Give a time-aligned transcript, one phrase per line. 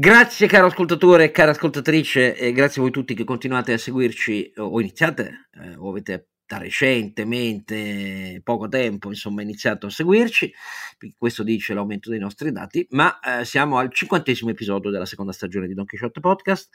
[0.00, 4.52] Grazie caro ascoltatore e cara ascoltatrice e grazie a voi tutti che continuate a seguirci
[4.58, 10.54] o iniziate eh, o avete da recentemente, poco tempo, insomma, iniziato a seguirci,
[11.16, 15.66] questo dice l'aumento dei nostri dati, ma eh, siamo al cinquantesimo episodio della seconda stagione
[15.66, 16.68] di Don Quixote Podcast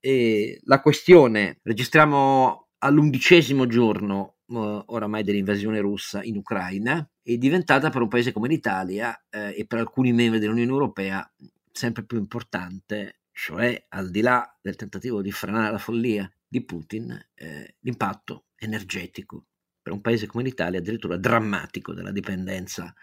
[0.00, 8.00] e la questione, registriamo all'undicesimo giorno uh, oramai dell'invasione russa in Ucraina, è diventata per
[8.00, 11.30] un paese come l'Italia eh, e per alcuni membri dell'Unione Europea
[11.72, 17.18] sempre più importante, cioè al di là del tentativo di frenare la follia di Putin,
[17.34, 19.46] eh, l'impatto energetico
[19.82, 22.94] per un paese come l'Italia addirittura drammatico della dipendenza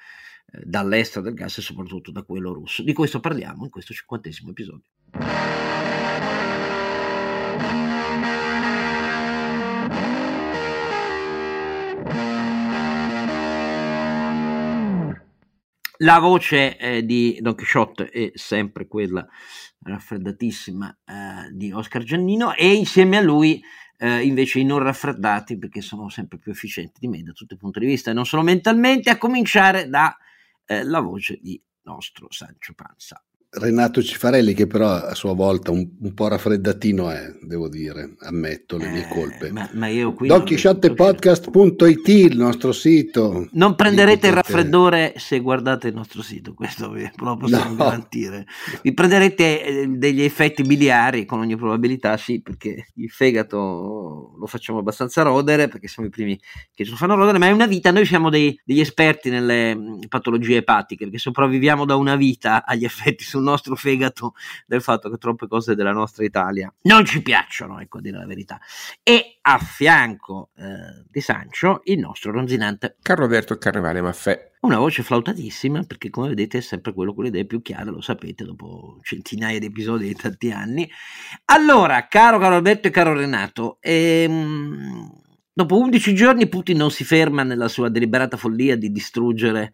[0.45, 2.83] eh, dall'estero del gas e soprattutto da quello russo.
[2.83, 4.89] Di questo parliamo in questo cinquantesimo episodio.
[16.01, 19.27] La voce eh, di Don Quixote è sempre quella
[19.81, 23.61] raffreddatissima eh, di Oscar Giannino e insieme a lui
[23.97, 27.57] eh, invece i non raffreddati perché sono sempre più efficienti di me da tutti i
[27.57, 30.15] punti di vista e non solo mentalmente, a cominciare dalla
[30.65, 33.21] eh, voce di nostro Sancio Panza.
[33.51, 38.77] Renato Cifarelli, che però a sua volta un, un po' raffreddatino è, devo dire, ammetto
[38.77, 39.51] le mie eh, colpe.
[39.51, 40.27] Ma, ma io qui.
[40.27, 43.47] DonChisciottepodcast.it, il nostro sito.
[43.53, 47.75] Non prenderete il raffreddore se guardate il nostro sito, questo ve lo possiamo no.
[47.75, 48.45] garantire.
[48.83, 54.77] Vi prenderete eh, degli effetti biliari con ogni probabilità, sì, perché il fegato lo facciamo
[54.77, 56.39] abbastanza rodere, perché siamo i primi
[56.71, 60.01] che ci fanno rodere, ma è una vita, noi siamo dei, degli esperti nelle mm,
[60.07, 64.33] patologie epatiche, perché sopravviviamo da una vita agli effetti sul nostro fegato
[64.67, 68.25] del fatto che troppe cose della nostra Italia non ci piacciono, ecco a dire la
[68.25, 68.59] verità.
[69.01, 74.47] E a fianco eh, di Sancio il nostro ronzinante Carlo Alberto Carnevale Maffè.
[74.61, 78.01] Una voce flautatissima, perché come vedete è sempre quello con le idee più chiare, lo
[78.01, 80.89] sapete, dopo centinaia di episodi di tanti anni.
[81.45, 85.09] Allora, caro Carlo Alberto e caro Renato, ehm,
[85.59, 89.73] dopo 11 giorni Putin non si ferma nella sua deliberata follia di distruggere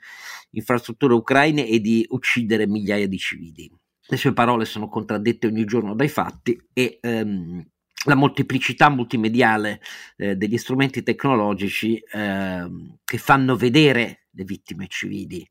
[0.51, 3.71] infrastrutture ucraine e di uccidere migliaia di civili.
[4.07, 7.63] Le sue parole sono contraddette ogni giorno dai fatti e ehm,
[8.05, 9.79] la molteplicità multimediale
[10.17, 12.67] eh, degli strumenti tecnologici eh,
[13.03, 15.47] che fanno vedere le vittime civili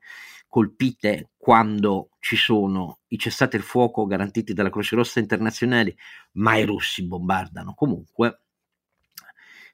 [0.48, 5.96] colpite quando ci sono i cessati il fuoco garantiti dalla Croce Rossa internazionale,
[6.34, 8.43] ma i russi bombardano comunque,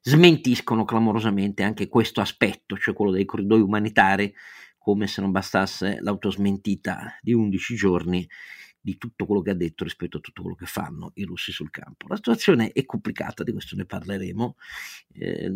[0.00, 4.34] smentiscono clamorosamente anche questo aspetto, cioè quello dei corridoi umanitari
[4.78, 8.28] come se non bastasse l'autosmentita di 11 giorni
[8.80, 11.70] di tutto quello che ha detto rispetto a tutto quello che fanno i russi sul
[11.70, 12.06] campo.
[12.08, 14.56] La situazione è complicata, di questo ne parleremo.
[15.12, 15.52] Eh,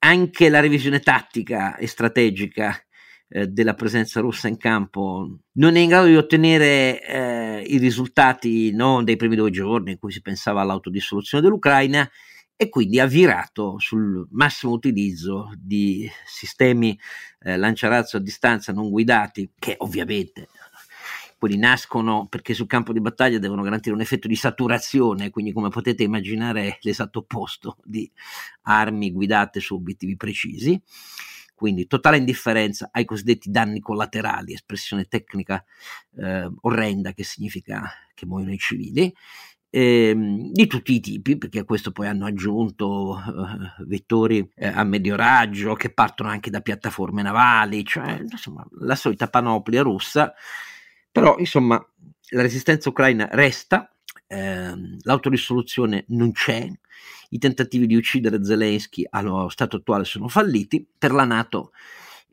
[0.00, 2.76] anche la revisione tattica e strategica
[3.28, 8.70] eh, della presenza russa in campo non è in grado di ottenere eh, i risultati
[8.72, 12.08] no, dei primi due giorni in cui si pensava all'autodissoluzione dell'Ucraina
[12.60, 16.98] e quindi ha virato sul massimo utilizzo di sistemi
[17.42, 20.48] eh, lanciarazzo a distanza non guidati che ovviamente
[21.38, 25.68] quelli nascono perché sul campo di battaglia devono garantire un effetto di saturazione, quindi come
[25.68, 28.10] potete immaginare è l'esatto opposto di
[28.62, 30.82] armi guidate su obiettivi precisi.
[31.54, 35.64] Quindi totale indifferenza ai cosiddetti danni collaterali, espressione tecnica
[36.16, 39.12] eh, orrenda che significa che muoiono i civili,
[39.70, 44.84] ehm, di tutti i tipi, perché a questo poi hanno aggiunto eh, vettori eh, a
[44.84, 50.32] medio raggio che partono anche da piattaforme navali, cioè insomma la solita panoplia russa,
[51.10, 51.84] però insomma
[52.30, 53.94] la resistenza ucraina resta,
[54.26, 56.66] ehm, l'autorisoluzione non c'è,
[57.30, 61.72] i tentativi di uccidere Zelensky allo stato attuale sono falliti, per la Nato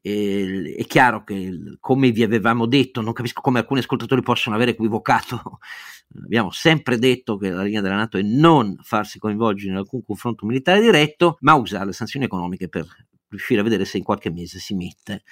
[0.07, 4.69] eh, è chiaro che come vi avevamo detto, non capisco come alcuni ascoltatori possono aver
[4.69, 5.59] equivocato
[6.23, 10.45] Abbiamo sempre detto che la linea della Nato è non farsi coinvolgere in alcun confronto
[10.45, 12.85] militare diretto, ma usare le sanzioni economiche per
[13.35, 15.23] riuscire a vedere se in qualche mese si mette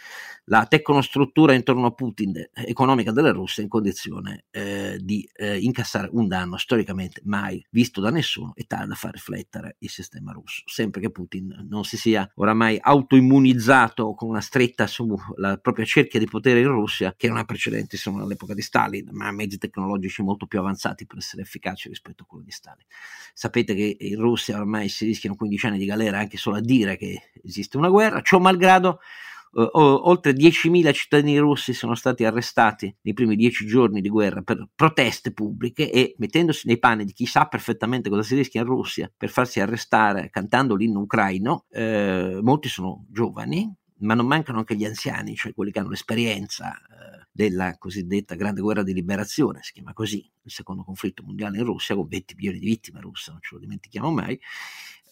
[0.46, 6.09] la tecnostruttura intorno a Putin eh, economica della Russia in condizione eh, di eh, incassare
[6.12, 10.64] un danno storicamente mai visto da nessuno e tale da far riflettere il sistema russo,
[10.66, 16.28] sempre che Putin non si sia oramai autoimmunizzato con una stretta sulla propria cerchia di
[16.28, 20.22] potere in Russia che non ha precedenti solo all'epoca di Stalin, ma ha mezzi tecnologici
[20.22, 22.85] molto più avanzati per essere efficaci rispetto a quello di Stalin.
[23.34, 26.97] Sapete che in Russia ormai si rischiano 15 anni di galera anche solo a dire
[26.97, 28.99] che esiste una guerra, ciò malgrado
[29.55, 34.67] Uh, oltre 10.000 cittadini russi sono stati arrestati nei primi dieci giorni di guerra per
[34.73, 39.11] proteste pubbliche e mettendosi nei panni di chi sa perfettamente cosa si rischia in Russia
[39.16, 43.72] per farsi arrestare cantando l'inno ucraino, eh, molti sono giovani,
[44.03, 48.61] ma non mancano anche gli anziani, cioè quelli che hanno l'esperienza eh, della cosiddetta Grande
[48.61, 52.59] Guerra di Liberazione, si chiama così, il secondo conflitto mondiale in Russia, con 20 milioni
[52.59, 54.40] di vittime russe, non ce lo dimentichiamo mai,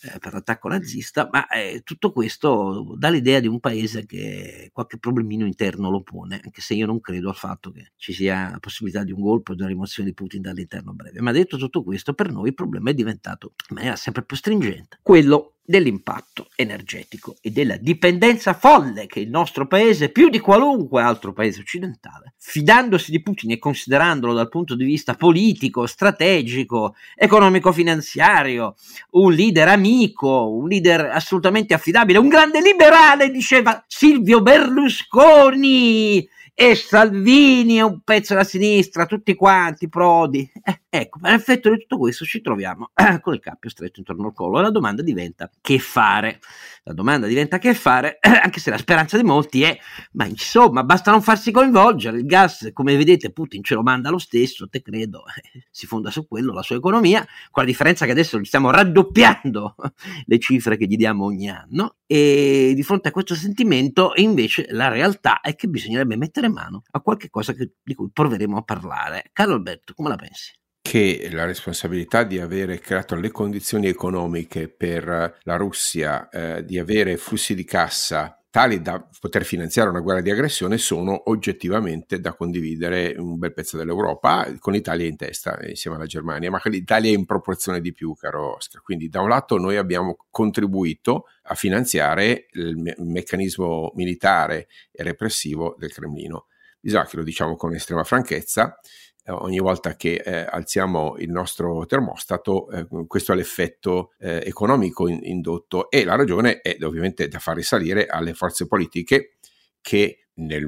[0.03, 4.97] eh, per l'attacco nazista, ma eh, tutto questo dà l'idea di un paese che qualche
[4.97, 8.59] problemino interno lo pone, anche se io non credo al fatto che ci sia la
[8.59, 11.21] possibilità di un golpe o di una rimozione di Putin dall'interno breve.
[11.21, 14.99] Ma detto tutto questo, per noi il problema è diventato in maniera sempre più stringente
[15.01, 21.33] quello dell'impatto energetico e della dipendenza folle che il nostro paese, più di qualunque altro
[21.33, 28.75] paese occidentale, fidandosi di Putin e considerandolo dal punto di vista politico, strategico, economico-finanziario,
[29.11, 36.29] un leader amico, un leader assolutamente affidabile, un grande liberale, diceva Silvio Berlusconi
[36.63, 40.47] e Salvini è un pezzo della sinistra, tutti quanti, Prodi.
[40.63, 44.27] Eh, ecco, per effetto di tutto questo ci troviamo eh, con il cappio stretto intorno
[44.27, 46.39] al collo e la domanda diventa che fare?
[46.83, 49.77] La domanda diventa che fare, anche se la speranza di molti è,
[50.13, 54.17] ma insomma, basta non farsi coinvolgere, il gas, come vedete, Putin ce lo manda lo
[54.17, 55.23] stesso, te credo,
[55.69, 59.75] si fonda su quello la sua economia, con la differenza che adesso stiamo raddoppiando
[60.25, 64.87] le cifre che gli diamo ogni anno e di fronte a questo sentimento invece la
[64.87, 69.29] realtà è che bisognerebbe mettere mano a qualche cosa che, di cui proveremo a parlare.
[69.33, 70.59] Carlo Alberto, come la pensi?
[70.81, 77.17] Che la responsabilità di avere creato le condizioni economiche per la Russia, eh, di avere
[77.17, 83.15] flussi di cassa tali da poter finanziare una guerra di aggressione sono oggettivamente da condividere
[83.17, 87.25] un bel pezzo dell'Europa con l'Italia in testa insieme alla Germania, ma l'Italia è in
[87.25, 88.81] proporzione di più, caro Oscar.
[88.81, 95.01] Quindi da un lato noi abbiamo contribuito a finanziare il, me- il meccanismo militare e
[95.01, 96.47] repressivo del Cremlino.
[96.81, 101.85] Bisogna che lo diciamo con estrema franchezza, eh, ogni volta che eh, alziamo il nostro
[101.85, 107.39] termostato, eh, questo ha l'effetto eh, economico in, indotto e la ragione è ovviamente da
[107.39, 109.35] far risalire alle forze politiche
[109.81, 110.67] che nel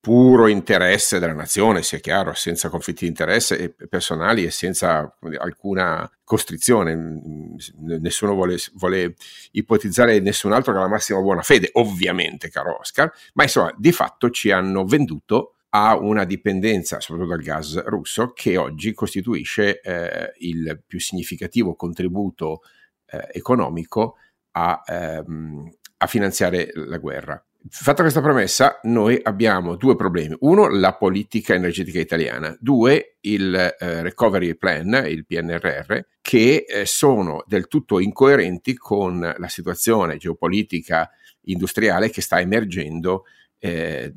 [0.00, 6.94] puro interesse della nazione, sia chiaro, senza conflitti di interesse personali e senza alcuna costrizione,
[7.78, 9.14] nessuno vuole, vuole,
[9.52, 14.30] ipotizzare nessun altro che la massima buona fede, ovviamente, caro Oscar, ma insomma, di fatto
[14.30, 20.82] ci hanno venduto ha una dipendenza, soprattutto dal gas russo, che oggi costituisce eh, il
[20.86, 22.62] più significativo contributo
[23.06, 24.16] eh, economico
[24.52, 27.42] a, ehm, a finanziare la guerra.
[27.68, 30.34] Fatta questa premessa, noi abbiamo due problemi.
[30.40, 32.56] Uno, la politica energetica italiana.
[32.58, 39.48] Due, il eh, recovery plan, il PNRR, che eh, sono del tutto incoerenti con la
[39.48, 41.10] situazione geopolitica
[41.44, 43.24] industriale che sta emergendo
[43.60, 44.14] eh,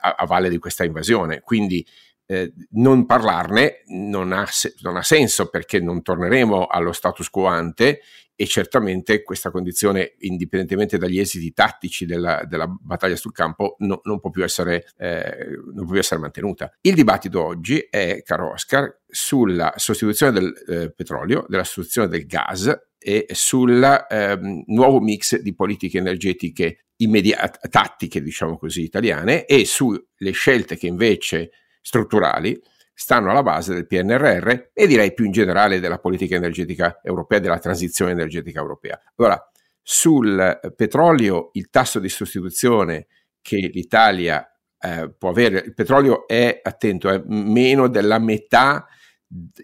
[0.00, 1.40] a, a, valle di questa invasione.
[1.40, 1.86] Quindi
[2.26, 4.48] eh, non parlarne non ha,
[4.80, 8.00] non ha, senso perché non torneremo allo status quo ante
[8.38, 14.20] e certamente questa condizione, indipendentemente dagli esiti tattici della, della battaglia sul campo, no, non,
[14.20, 16.70] può essere, eh, non, può più essere, mantenuta.
[16.82, 22.78] Il dibattito oggi è, caro Oscar, sulla sostituzione del eh, petrolio, della sostituzione del gas
[23.06, 30.32] e sul ehm, nuovo mix di politiche energetiche immediate, tattiche, diciamo così, italiane e sulle
[30.32, 32.60] scelte che invece strutturali
[32.92, 37.60] stanno alla base del PNRR e direi più in generale della politica energetica europea, della
[37.60, 39.00] transizione energetica europea.
[39.14, 39.40] Allora,
[39.80, 43.06] sul petrolio il tasso di sostituzione
[43.40, 48.84] che l'Italia eh, può avere, il petrolio è, attento, è meno della metà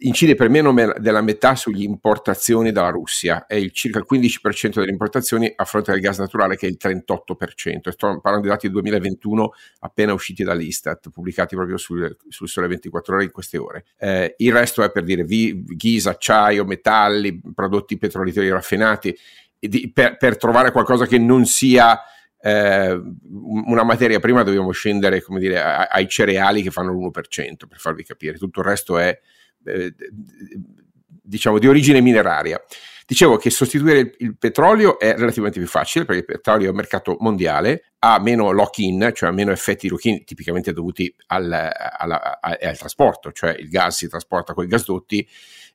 [0.01, 4.91] incide per meno della metà sugli importazioni dalla Russia, è il circa il 15% delle
[4.91, 7.91] importazioni a fronte del gas naturale che è il 38%.
[7.91, 13.15] Sto parlando di dati del 2021 appena usciti dall'Istat, pubblicati proprio sul, sul Sole 24
[13.15, 13.85] ore in queste ore.
[13.99, 19.17] Eh, il resto è per dire vi, ghisa, acciaio, metalli, prodotti petroliferi raffinati,
[19.59, 22.01] di, per, per trovare qualcosa che non sia
[22.45, 23.01] eh,
[23.31, 28.59] una materia prima dobbiamo scendere dire, ai cereali che fanno l'1% per farvi capire, tutto
[28.59, 29.17] il resto è
[29.65, 29.95] eh,
[31.23, 32.63] diciamo di origine mineraria.
[33.05, 37.17] Dicevo che sostituire il, petrolio è relativamente più facile perché il petrolio è un mercato
[37.21, 42.79] mondiale, ha meno lock-in, cioè ha meno effetti lock-in tipicamente dovuti al, alla, al, al
[42.79, 45.29] trasporto, cioè il gas si trasporta con i gasdotti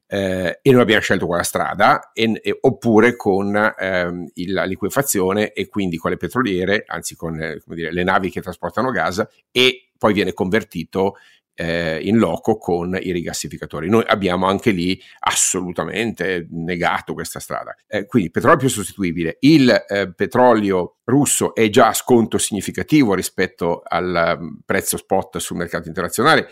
[0.08, 5.68] eh, e noi abbiamo scelto quella strada, e, e, oppure con ehm, la liquefazione e
[5.68, 10.14] quindi con le petroliere, anzi con eh, dire, le navi che trasportano gas e poi
[10.14, 11.18] viene convertito
[11.60, 13.90] eh, in loco con i rigassificatori.
[13.90, 17.76] Noi abbiamo anche lì assolutamente negato questa strada.
[17.88, 19.38] Eh, quindi petrolio più sostituibile.
[19.40, 25.58] Il eh, petrolio russo è già a sconto significativo rispetto al um, prezzo spot sul
[25.58, 26.48] mercato internazionale,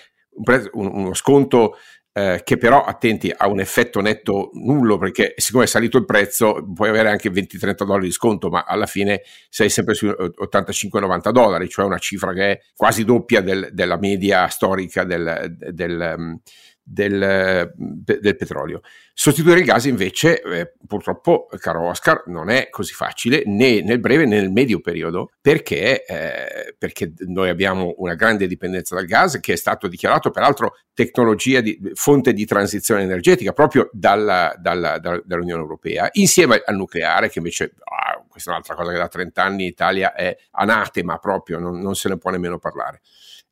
[0.74, 1.78] uno sconto
[2.18, 6.66] eh, che però, attenti, ha un effetto netto nullo perché siccome è salito il prezzo
[6.74, 11.68] puoi avere anche 20-30 dollari di sconto, ma alla fine sei sempre su 85-90 dollari,
[11.68, 16.40] cioè una cifra che è quasi doppia del, della media storica del, del,
[16.88, 18.82] del, del, petrolio.
[19.12, 24.26] Sostituire il gas invece, eh, purtroppo, caro Oscar, non è così facile né nel breve
[24.26, 29.54] né nel medio periodo, perché, eh, perché noi abbiamo una grande dipendenza dal gas che
[29.54, 36.08] è stato dichiarato peraltro tecnologia di fonte di transizione energetica proprio dalla, dalla, dall'Unione Europea,
[36.14, 39.70] insieme al nucleare che invece, ah, questa è un'altra cosa che da 30 anni in
[39.70, 43.02] Italia è anatema proprio, non, non se ne può nemmeno parlare.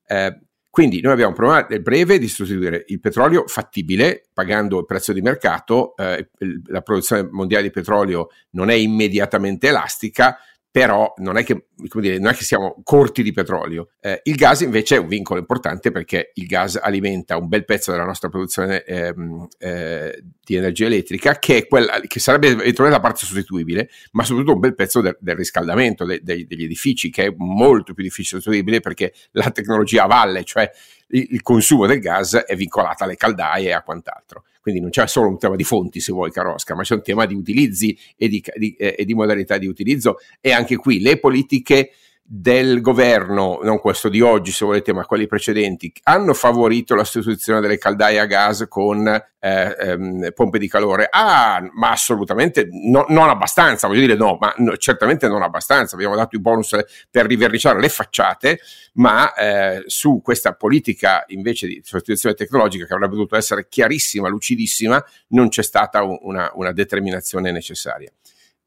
[0.05, 0.37] Eh,
[0.73, 5.13] quindi noi abbiamo un problema nel breve di sostituire il petrolio fattibile, pagando il prezzo
[5.13, 6.29] di mercato, eh,
[6.65, 10.35] la produzione mondiale di petrolio non è immediatamente elastica,
[10.73, 13.89] però non è che, dire, non è che siamo corti di petrolio.
[13.99, 17.91] Eh, il gas invece è un vincolo importante perché il gas alimenta un bel pezzo
[17.91, 23.23] della nostra produzione ehm, eh, di energia elettrica, che, quella, che sarebbe eventualmente la parte
[23.23, 27.33] sostituibile, ma soprattutto un bel pezzo del, del riscaldamento de, de, degli edifici, che è
[27.37, 30.67] molto più difficile sostituibile perché la tecnologia a valle, cioè
[31.09, 34.45] il, il consumo del gas, è vincolata alle caldaie e a quant'altro.
[34.63, 37.03] Quindi non c'è solo un tema di fonti, se vuoi, caro Oscar, ma c'è un
[37.03, 40.19] tema di utilizzi e di, di, eh, e di modalità di utilizzo.
[40.39, 41.91] E anche qui le politiche
[42.25, 47.59] del governo, non questo di oggi se volete, ma quelli precedenti, hanno favorito la sostituzione
[47.59, 51.09] delle caldaie a gas con eh, ehm, pompe di calore?
[51.11, 55.95] Ah, ma assolutamente no, non abbastanza, voglio dire no, ma no, certamente non abbastanza.
[55.95, 56.77] Abbiamo dato i bonus
[57.11, 58.59] per riverniciare le facciate,
[58.93, 65.03] ma eh, su questa politica invece di sostituzione tecnologica che avrebbe dovuto essere chiarissima, lucidissima,
[65.29, 68.09] non c'è stata una, una determinazione necessaria.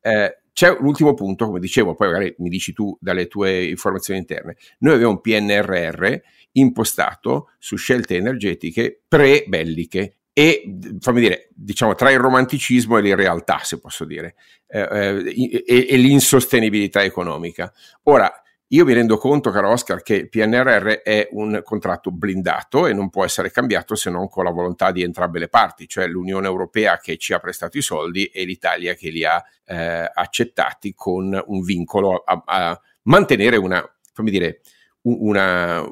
[0.06, 4.20] Eh, c'è un ultimo punto, come dicevo, poi magari mi dici tu dalle tue informazioni
[4.20, 4.56] interne.
[4.78, 6.16] Noi abbiamo un PNRR
[6.52, 13.80] impostato su scelte energetiche pre-belliche e fammi dire, diciamo tra il romanticismo e l'irrealtà, se
[13.80, 14.36] posso dire,
[14.68, 17.72] eh, eh, e, e, l'insostenibilità economica.
[18.04, 18.30] Ora,
[18.70, 23.10] io mi rendo conto, caro Oscar, che il PNRR è un contratto blindato e non
[23.10, 26.98] può essere cambiato se non con la volontà di entrambe le parti, cioè l'Unione Europea
[26.98, 31.60] che ci ha prestato i soldi e l'Italia che li ha eh, accettati con un
[31.62, 34.62] vincolo a, a mantenere una, fammi dire,
[35.06, 35.84] una,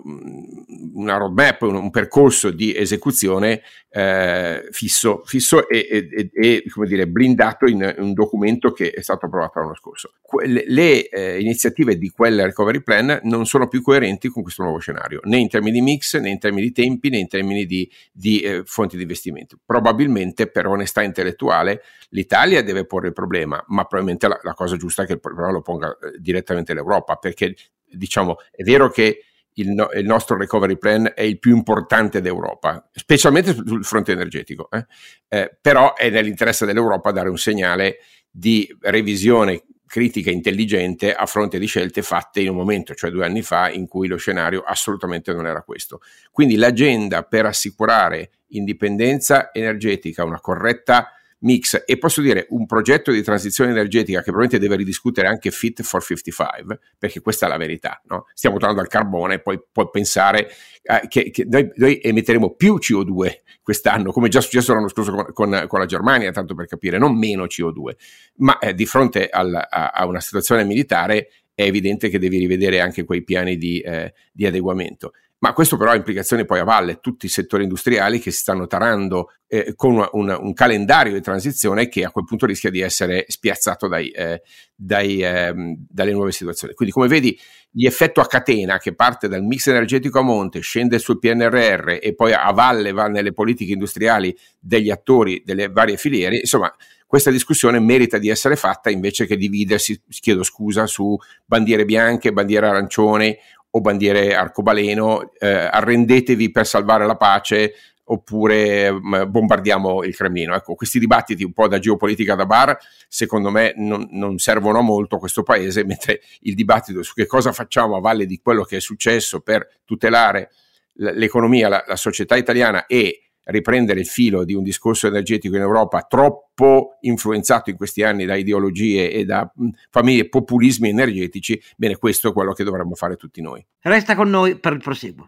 [0.95, 7.07] una roadmap, un, un, percorso di esecuzione eh, fisso, fisso e, e, e, come dire,
[7.07, 10.15] blindato in un documento che è stato approvato l'anno scorso.
[10.21, 14.79] Que- le eh, iniziative di quel recovery plan non sono più coerenti con questo nuovo
[14.79, 17.89] scenario, né in termini di mix, né in termini di tempi, né in termini di,
[18.13, 19.59] di eh, fonti di investimento.
[19.65, 25.05] Probabilmente per onestà intellettuale l'Italia deve porre il problema, ma probabilmente la, la cosa giusta
[25.05, 27.55] è che il problema lo ponga eh, direttamente l'Europa, perché
[27.95, 29.25] diciamo, è vero che
[29.55, 34.69] il, no, il, nostro recovery plan è il più importante d'Europa, specialmente sul fronte energetico,
[34.71, 34.87] eh?
[35.29, 37.99] Eh, però è nell'interesse dell'Europa dare un segnale
[38.31, 43.43] di revisione critica intelligente a fronte di scelte fatte in un momento, cioè due anni
[43.43, 46.01] fa, in cui lo scenario assolutamente non era questo.
[46.33, 51.13] Quindi l'agenda per assicurare indipendenza energetica, una corretta
[51.45, 55.83] mix e posso dire un progetto di transizione energetica che probabilmente deve ridiscutere anche Fit
[55.83, 58.03] for 55, perché questa è la verità.
[58.07, 58.27] No?
[58.35, 60.51] Stiamo tornando al carbone, poi puoi pensare
[60.83, 65.33] eh, che, che noi, noi, emetteremo più CO2 quest'anno, come già successo l'anno scorso con,
[65.33, 67.91] con, con la Germania, tanto per capire, non meno CO2,
[68.37, 72.81] ma eh, di fronte al, a, a una situazione militare è evidente che devi rivedere
[72.81, 75.13] anche quei piani di, eh, di adeguamento.
[75.45, 78.67] Ma questo però ha implicazioni poi a valle, tutti i settori industriali che si stanno
[78.67, 82.81] tarando eh, con una, una, un calendario di transizione che a quel punto rischia di
[82.81, 84.41] essere spiazzato dai, eh,
[84.75, 85.53] dai, eh,
[85.87, 86.73] dalle nuove situazioni.
[86.73, 87.39] Quindi come vedi
[87.73, 92.33] l'effetto a catena che parte dal mix energetico a monte, scende sul PNRR e poi
[92.33, 96.75] a valle va nelle politiche industriali degli attori delle varie filiere, insomma
[97.07, 102.67] questa discussione merita di essere fatta invece che dividersi, chiedo scusa, su bandiere bianche, bandiere
[102.67, 103.39] arancione
[103.77, 110.55] o bandiere arcobaleno, eh, arrendetevi per salvare la pace oppure mh, mm, bombardiamo il Cremlino.
[110.55, 112.79] Ecco, questi dibattiti un po' da geopolitica da bar,
[113.09, 117.53] secondo me non, non, servono molto a questo paese, mentre il dibattito su che cosa
[117.53, 120.51] facciamo a valle di quello che è successo per tutelare
[120.97, 126.03] l'economia, la, la società italiana e riprendere il filo di un discorso energetico in Europa
[126.03, 129.51] troppo influenzato in questi anni da ideologie e da
[129.91, 133.65] famiglie populismi energetici, bene, questo è quello che dovremmo fare tutti noi.
[133.81, 135.27] Resta con noi per il proseguo.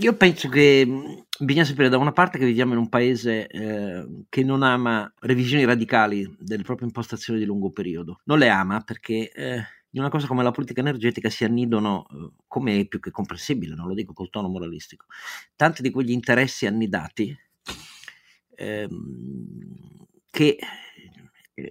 [0.00, 0.86] Io penso che
[1.40, 5.64] bisogna sapere da una parte che viviamo in un paese eh, che non ama revisioni
[5.64, 8.20] radicali delle proprie impostazioni di lungo periodo.
[8.24, 12.30] Non le ama perché eh, di una cosa come la politica energetica si annidono, eh,
[12.46, 15.06] come è più che comprensibile, non lo dico col tono moralistico,
[15.56, 17.36] tanti di quegli interessi annidati
[18.56, 20.58] ehm, che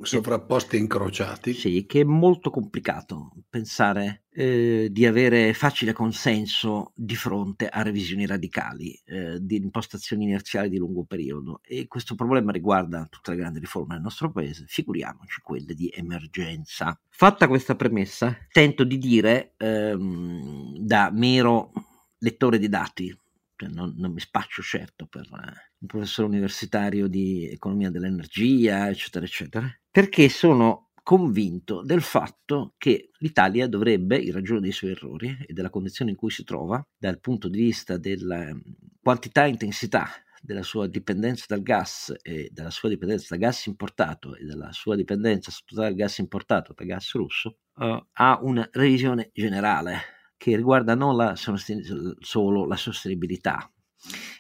[0.02, 1.54] sovrapposti e incrociati.
[1.54, 8.26] Sì, che è molto complicato pensare eh, di avere facile consenso di fronte a revisioni
[8.26, 13.60] radicali eh, di impostazioni inerziali di lungo periodo e questo problema riguarda tutte le grandi
[13.60, 17.00] riforme del nostro paese, figuriamoci quelle di emergenza.
[17.10, 21.72] Fatta questa premessa, tento di dire ehm, da mero
[22.20, 23.18] lettore di dati,
[23.66, 29.80] non, non, mi spaccio certo per eh, un professore universitario di economia dell'energia, eccetera, eccetera,
[29.90, 35.70] perché sono convinto del fatto che l'Italia dovrebbe, in ragione dei suoi errori e della
[35.70, 38.54] condizione in cui si trova, dal punto di vista della
[39.02, 40.10] quantità e intensità
[40.42, 44.96] della sua dipendenza dal gas e della sua dipendenza dal gas importato e della sua
[44.96, 51.16] dipendenza dal gas importato dal gas russo, uh, ha una revisione generale che riguarda non
[51.16, 53.72] la, solo la sostenibilità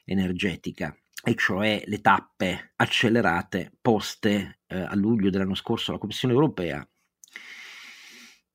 [0.05, 6.87] energetica, e cioè le tappe accelerate poste eh, a luglio dell'anno scorso alla Commissione europea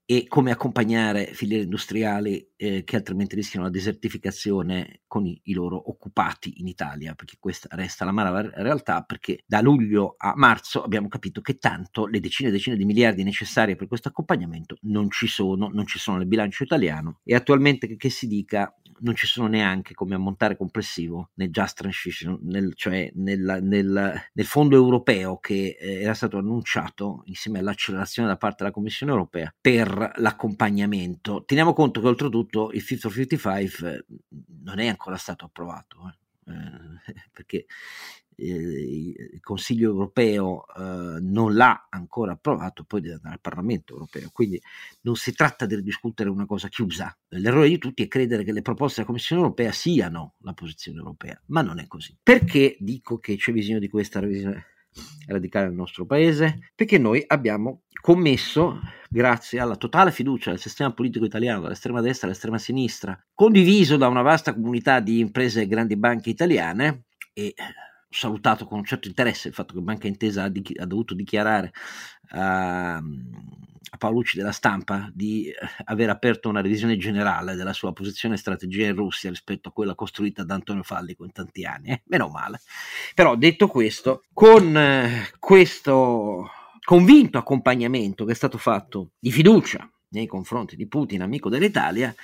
[0.05, 5.91] e come accompagnare filiere industriali eh, che altrimenti rischiano la desertificazione con i, i, loro
[5.91, 11.09] occupati in Italia, perché questa resta la mala realtà, perché da luglio a marzo abbiamo
[11.09, 15.27] capito che tanto le decine e decine di miliardi necessarie per questo accompagnamento non ci
[15.27, 19.27] sono, non ci sono nel bilancio italiano e attualmente che, che si dica non ci
[19.27, 25.39] sono neanche come ammontare complessivo nel Just Transition, nel, cioè nel, nel, nel, fondo europeo
[25.39, 31.45] che eh, era stato annunciato insieme all'accelerazione da parte della Commissione europea per l'accompagnamento.
[31.45, 34.05] Teniamo conto che oltretutto il Fit for 55 eh,
[34.63, 36.15] non è ancora stato approvato.
[36.47, 37.67] Eh, eh perché
[38.37, 44.31] il Consiglio europeo eh, non l'ha ancora approvato, poi deve andare al Parlamento europeo.
[44.33, 44.61] Quindi
[45.03, 47.17] non si tratta di discutere una cosa chiusa.
[47.29, 51.41] L'errore di tutti è credere che le proposte della Commissione europea siano la posizione europea,
[51.47, 52.17] ma non è così.
[52.23, 54.67] Perché dico che c'è bisogno di questa revisione
[55.27, 56.71] radicale nel nostro paese?
[56.75, 62.59] Perché noi abbiamo commesso, grazie alla totale fiducia del sistema politico italiano, dall'estrema destra all'estrema
[62.59, 67.55] sinistra, condiviso da una vasta comunità di imprese e grandi banche italiane, e
[68.13, 71.73] salutato con un certo interesse il fatto che Banca Intesa ha, di, ha dovuto dichiarare
[72.31, 78.35] a, a Paolucci della stampa di eh, aver aperto una revisione generale della sua posizione
[78.35, 81.91] e strategia in Russia rispetto a quella costruita da Antonio Fallico in tanti anni.
[81.91, 82.03] Eh?
[82.07, 82.61] Meno male.
[83.15, 86.51] Però detto questo, con eh, questo
[86.85, 92.15] convinto accompagnamento che è stato fatto di fiducia nei confronti di Putin, amico dell'Italia,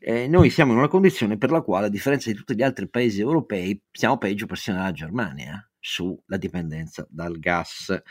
[0.00, 2.88] eh, noi siamo in una condizione per la quale, a differenza di tutti gli altri
[2.88, 8.02] paesi europei, siamo peggio persino della Germania sulla dipendenza dal gas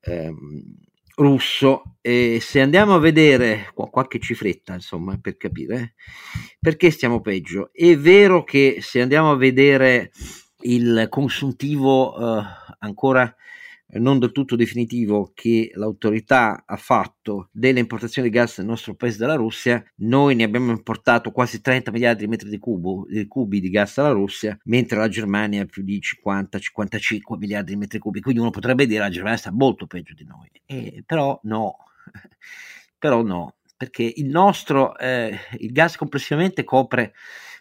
[0.00, 0.76] ehm,
[1.16, 1.96] russo.
[2.00, 5.94] E se andiamo a vedere qualche cifretta, insomma, per capire
[6.60, 10.10] perché stiamo peggio, è vero che se andiamo a vedere
[10.62, 12.44] il consuntivo eh,
[12.78, 13.34] ancora
[13.98, 19.18] non del tutto definitivo che l'autorità ha fatto delle importazioni di gas nel nostro paese
[19.18, 23.60] dalla Russia, noi ne abbiamo importato quasi 30 miliardi di metri di, cubo, di cubi
[23.60, 28.20] di gas dalla Russia, mentre la Germania ha più di 50-55 miliardi di metri cubi,
[28.20, 31.76] quindi uno potrebbe dire che la Germania sta molto peggio di noi, eh, però no,
[32.98, 37.12] però no, perché il nostro, eh, il gas complessivamente copre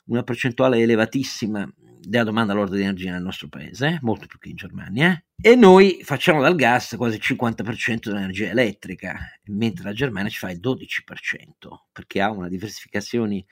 [0.05, 1.69] una percentuale elevatissima
[2.07, 5.99] della domanda all'ordine di energia nel nostro paese, molto più che in Germania, e noi
[6.03, 11.87] facciamo dal gas quasi il 50% dell'energia elettrica, mentre la Germania ci fa il 12%,
[11.91, 13.43] perché ha una diversificazione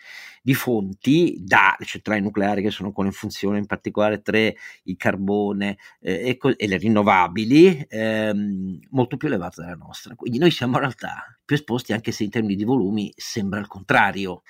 [0.42, 5.78] di fonti dalle centrali nucleari che sono ancora in funzione, in particolare tre, il carbone
[6.00, 10.16] eh, e, co- e, le rinnovabili, ehm, molto più elevata della nostra.
[10.16, 13.68] Quindi noi siamo in realtà più esposti, anche se in termini di volumi sembra il
[13.68, 14.44] contrario.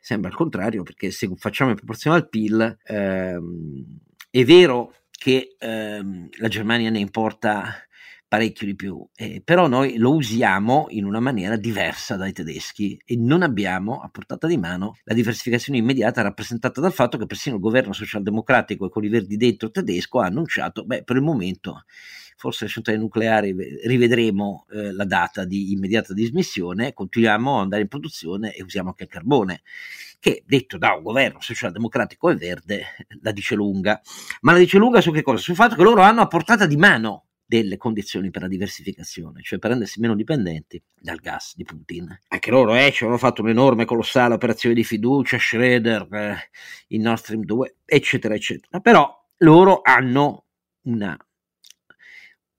[0.00, 3.84] Sembra il contrario, perché se facciamo in proporzione al PIL, ehm,
[4.30, 7.74] è vero che ehm, la Germania ne importa
[8.26, 13.16] parecchio di più, eh, però noi lo usiamo in una maniera diversa dai tedeschi e
[13.16, 17.60] non abbiamo a portata di mano la diversificazione immediata rappresentata dal fatto che persino il
[17.60, 21.82] governo socialdemocratico e con i verdi dentro tedesco ha annunciato, beh, per il momento
[22.40, 27.88] forse le centrali nucleari rivedremo eh, la data di immediata dismissione, continuiamo ad andare in
[27.88, 29.60] produzione e usiamo anche il carbone
[30.18, 32.84] che detto da un governo socialdemocratico e verde
[33.20, 34.00] la dice lunga.
[34.40, 35.42] Ma la dice lunga su che cosa?
[35.42, 39.58] Sul fatto che loro hanno a portata di mano delle condizioni per la diversificazione, cioè
[39.58, 42.20] per rendersi meno dipendenti dal gas di Putin.
[42.28, 46.36] Anche loro eh, ci hanno fatto un'enorme, colossale operazione di fiducia, Schroeder, eh,
[46.88, 48.80] il Nord Stream 2, eccetera, eccetera.
[48.80, 50.46] Però loro hanno
[50.82, 51.16] una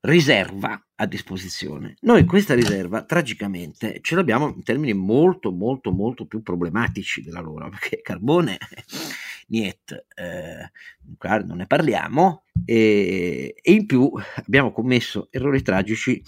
[0.02, 1.96] riserva a disposizione.
[2.02, 7.70] Noi questa riserva tragicamente ce l'abbiamo in termini molto molto molto più problematici della loro,
[7.70, 8.58] perché carbone
[9.48, 10.72] niet, eh,
[11.46, 16.22] non ne parliamo e, e, in più abbiamo commesso errori tragici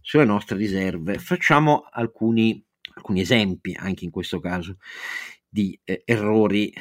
[0.00, 1.18] sulle nostre riserve.
[1.18, 2.62] Facciamo alcuni,
[2.94, 4.76] alcuni esempi anche in questo caso
[5.48, 6.72] di eh, errori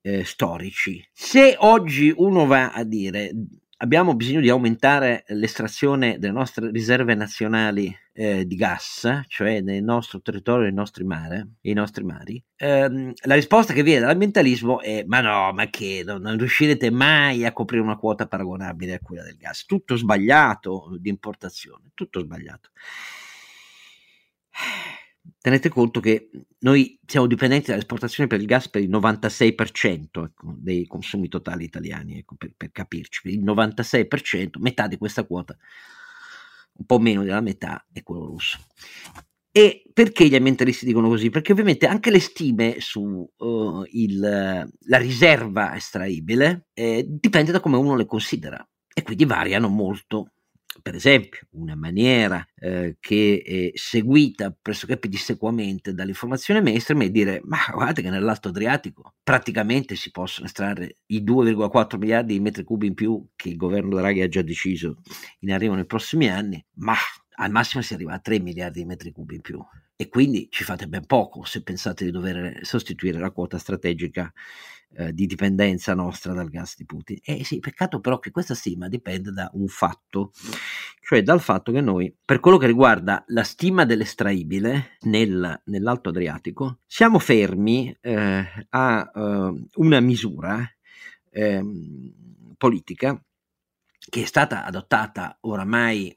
[0.00, 1.04] eh, storici.
[1.12, 3.32] Se oggi uno va a dire
[3.78, 10.20] abbiamo bisogno di aumentare l'estrazione delle nostre riserve nazionali eh, di gas, cioè nel nostro
[10.20, 15.20] territorio, nei nostri, mare, nei nostri mari, ehm, la risposta che viene dall'ambientalismo è ma
[15.20, 19.36] no, ma che non, non, riuscirete mai a coprire una quota paragonabile a quella del
[19.36, 19.64] gas.
[19.64, 22.70] Tutto sbagliato di importazione, tutto sbagliato
[25.40, 30.86] tenete conto che noi siamo dipendenti dall'esportazione per il gas per il 96% ecco, dei
[30.86, 35.56] consumi totali italiani, ecco, per, per, capirci, per il 96%, metà di questa quota,
[36.72, 38.58] un po' meno della metà, è quello russo.
[39.50, 41.30] E perché gli ambientalisti dicono così?
[41.30, 43.84] Perché ovviamente anche le stime sulla uh,
[44.98, 48.64] riserva estraibile eh, dipende da come uno le considera
[48.94, 50.32] e quindi variano molto
[50.80, 57.58] per esempio, una maniera eh, che è seguita pressoché pedissequamente dall'informazione mainstream è dire ma
[57.72, 62.94] guardate che nell'Alto Adriatico praticamente si possono estrarre i 2,4 miliardi di metri cubi in
[62.94, 65.02] più che il governo Draghi ha già deciso
[65.40, 66.94] in arrivo nei prossimi anni, ma
[67.36, 69.60] al massimo si arriva a 3 miliardi di metri cubi in più
[70.00, 74.32] e quindi ci fate ben poco se pensate di dover sostituire la quota strategica
[74.92, 77.18] eh, di dipendenza nostra dal gas di Putin.
[77.20, 80.30] E sì, peccato però che questa stima dipende da un fatto,
[81.00, 86.78] cioè dal fatto che noi, per quello che riguarda la stima dell'estraibile nel, nell'Alto Adriatico,
[86.86, 90.64] siamo fermi eh, a uh, una misura
[91.28, 91.60] eh,
[92.56, 93.20] politica
[94.08, 96.16] che è stata adottata oramai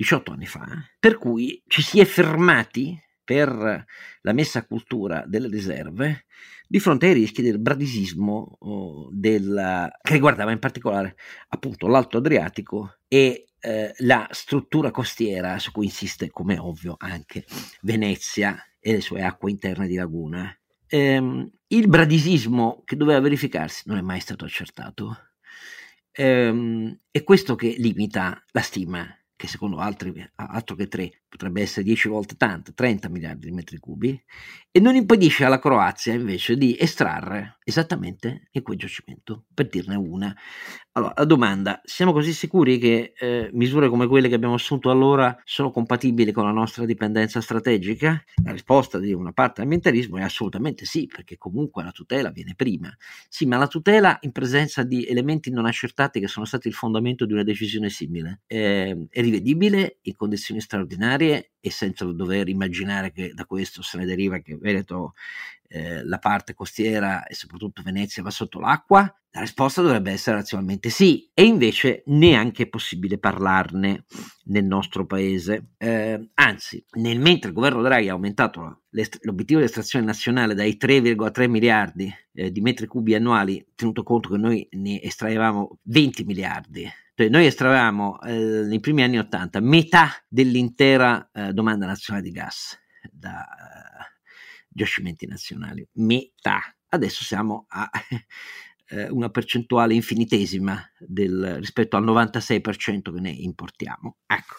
[0.00, 0.66] 18 anni fa,
[0.98, 3.84] per cui ci si è fermati per
[4.22, 6.24] la messa a cultura delle riserve
[6.66, 11.16] di fronte ai rischi del bradisismo oh, del, che riguardava in particolare
[11.48, 17.44] appunto l'Alto Adriatico e eh, la struttura costiera su cui insiste, come ovvio, anche
[17.82, 20.50] Venezia e le sue acque interne di laguna.
[20.86, 25.32] Ehm, il bradisismo che doveva verificarsi non è mai stato accertato.
[26.12, 29.06] Ehm, è questo che limita la stima
[29.40, 33.78] che secondo altri, altro che 3, potrebbe essere 10 volte tanto, 30 miliardi di metri
[33.78, 34.20] cubi,
[34.72, 40.34] e non impedisce alla Croazia invece di estrarre esattamente in quel giacimento, per dirne una.
[40.92, 45.40] Allora, la domanda, siamo così sicuri che eh, misure come quelle che abbiamo assunto allora
[45.44, 48.22] sono compatibili con la nostra dipendenza strategica?
[48.44, 52.92] La risposta di una parte dell'ambientalismo è assolutamente sì, perché comunque la tutela viene prima.
[53.28, 57.24] Sì, ma la tutela in presenza di elementi non accertati che sono stati il fondamento
[57.24, 61.46] di una decisione simile eh, è rivedibile in condizioni straordinarie it.
[61.60, 65.14] E senza dover immaginare che da questo se ne deriva che Veneto,
[65.68, 69.02] eh, la parte costiera e soprattutto Venezia va sotto l'acqua?
[69.32, 74.04] La risposta dovrebbe essere razionalmente sì, e invece neanche è possibile parlarne
[74.46, 75.74] nel nostro paese.
[75.78, 78.82] Eh, anzi, nel mentre il governo Draghi ha aumentato
[79.20, 84.36] l'obiettivo di estrazione nazionale dai 3,3 miliardi eh, di metri cubi annuali, tenuto conto che
[84.36, 88.32] noi ne estraevamo 20 miliardi cioè, noi estraevamo eh,
[88.64, 92.78] nei primi anni 80 metà dell'intera eh, domanda nazionale di gas
[93.10, 94.20] da eh,
[94.68, 96.60] giacimenti nazionali, metà.
[96.88, 97.88] Adesso siamo a
[98.90, 104.16] eh, una percentuale infinitesima del, rispetto al 96% che ne importiamo.
[104.26, 104.56] Ecco.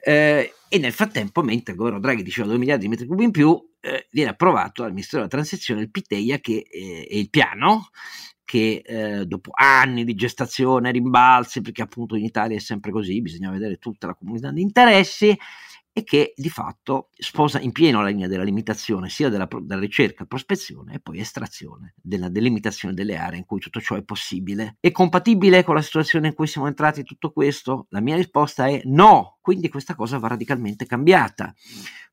[0.00, 3.30] Eh, e nel frattempo, mentre il governo Draghi diceva 2 miliardi di metri cubi in
[3.30, 7.88] più, eh, viene approvato dal Ministero della Transizione il PITEIA che è il piano
[8.46, 13.50] che eh, dopo anni di gestazione, rimbalzi, perché appunto in Italia è sempre così, bisogna
[13.50, 15.36] vedere tutta la comunità di interessi,
[15.98, 20.26] e che di fatto sposa in pieno la linea della limitazione sia della, della ricerca,
[20.26, 24.76] prospezione e poi estrazione, della delimitazione delle aree in cui tutto ciò è possibile.
[24.78, 27.86] È compatibile con la situazione in cui siamo entrati tutto questo?
[27.88, 31.54] La mia risposta è no, quindi questa cosa va radicalmente cambiata,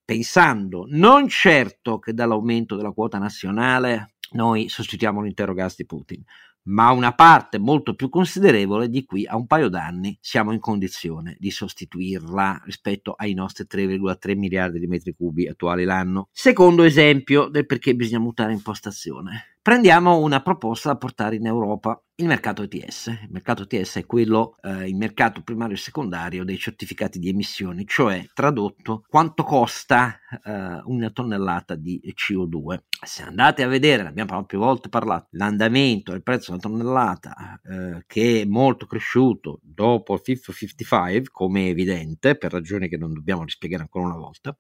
[0.06, 6.24] pensando non certo che dall'aumento della quota nazionale noi sostituiamo l'intero gas di Putin,
[6.64, 11.36] ma una parte molto più considerevole di qui a un paio d'anni siamo in condizione
[11.40, 16.30] di sostituirla rispetto ai nostri 3,3 miliardi di metri cubi attuali l'anno.
[16.32, 19.53] Secondo esempio del perché bisogna mutare impostazione.
[19.64, 23.08] Prendiamo una proposta da portare in Europa, il mercato ETS.
[23.08, 27.88] Il mercato ETS è quello, eh, il mercato primario e secondario dei certificati di emissioni,
[27.88, 32.80] cioè tradotto quanto costa eh, una tonnellata di CO2.
[33.06, 38.42] Se andate a vedere, abbiamo più volte parlato, l'andamento del prezzo alla tonnellata eh, che
[38.42, 43.46] è molto cresciuto dopo il Fit 55, come è evidente, per ragioni che non dobbiamo
[43.46, 44.58] rispiegare ancora una volta,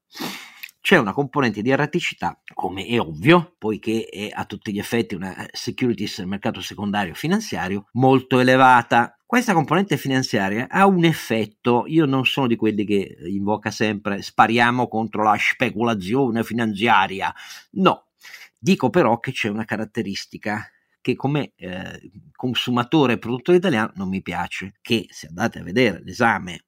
[0.83, 5.47] c'è una componente di erraticità, come è ovvio, poiché è a tutti gli effetti una
[5.53, 9.17] securities nel mercato secondario finanziario molto elevata.
[9.25, 14.89] Questa componente finanziaria ha un effetto, io non sono di quelli che invoca sempre spariamo
[14.89, 17.33] contro la speculazione finanziaria,
[17.75, 18.07] no,
[18.59, 20.69] dico però che c'è una caratteristica
[20.99, 26.01] che come eh, consumatore e produttore italiano non mi piace, che se andate a vedere
[26.03, 26.65] l'esame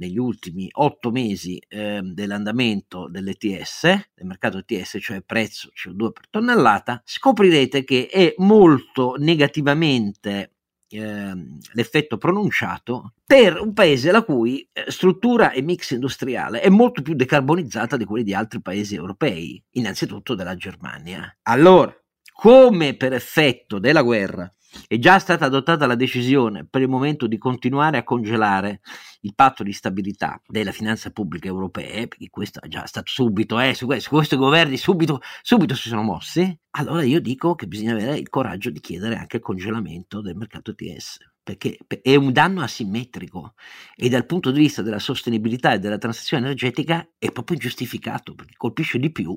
[0.00, 3.82] negli ultimi otto mesi eh, dell'andamento dell'ETS,
[4.14, 10.54] del mercato ETS, cioè prezzo CO2 per tonnellata, scoprirete che è molto negativamente
[10.88, 11.32] eh,
[11.74, 17.14] l'effetto pronunciato per un paese la cui eh, struttura e mix industriale è molto più
[17.14, 21.38] decarbonizzata di quelli di altri paesi europei, innanzitutto della Germania.
[21.42, 21.94] Allora,
[22.32, 24.50] come per effetto della guerra
[24.86, 28.80] è già stata adottata la decisione per il momento di continuare a congelare
[29.22, 33.74] il patto di stabilità della finanza pubblica europea, perché questo è già stato subito, eh,
[33.74, 38.16] su, questo, questi governi subito, subito si sono mossi, allora io dico che bisogna avere
[38.16, 43.54] il coraggio di chiedere anche il congelamento del mercato TS perché è un danno asimmetrico
[43.96, 48.54] e dal punto di vista della sostenibilità e della transizione energetica è proprio ingiustificato perché
[48.56, 49.36] colpisce di più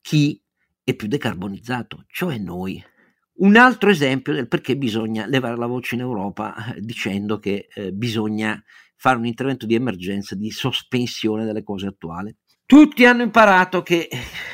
[0.00, 0.40] chi
[0.84, 2.82] è più decarbonizzato, cioè noi.
[3.34, 7.92] Un altro esempio del perché bisogna levare la voce in Europa eh, dicendo che eh,
[7.92, 8.62] bisogna
[8.96, 12.36] fare un intervento di emergenza, di sospensione delle cose attuali.
[12.70, 14.08] Tutti hanno imparato che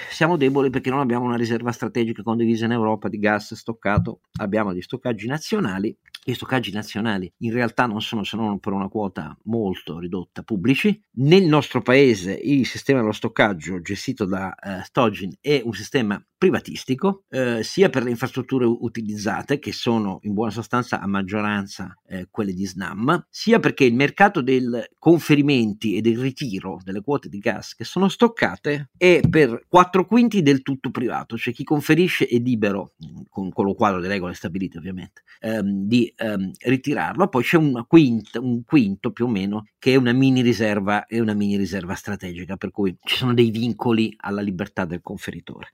[0.08, 4.72] siamo deboli perché non abbiamo una riserva strategica condivisa in Europa di gas stoccato, abbiamo
[4.72, 5.94] gli stoccaggi nazionali
[6.28, 11.00] gli stoccaggi nazionali in realtà non sono se non per una quota molto ridotta pubblici.
[11.18, 17.22] Nel nostro paese il sistema dello stoccaggio gestito da eh, Stogin è un sistema privatistico,
[17.30, 22.52] eh, sia per le infrastrutture utilizzate, che sono in buona sostanza a maggioranza eh, quelle
[22.52, 27.74] di SNAM, sia perché il mercato dei conferimenti e del ritiro delle quote di gas
[27.74, 32.92] che sono stoccate è per quattro quinti del tutto privato, cioè chi conferisce è libero,
[33.28, 37.84] con, con lo quadro di regole stabilite ovviamente, ehm, di ehm, ritirarlo, poi c'è un
[37.86, 41.94] quinto, un quinto più o meno che è una mini riserva e una mini riserva
[41.94, 45.68] strategica, per cui ci sono dei vincoli alla libertà del conferitore.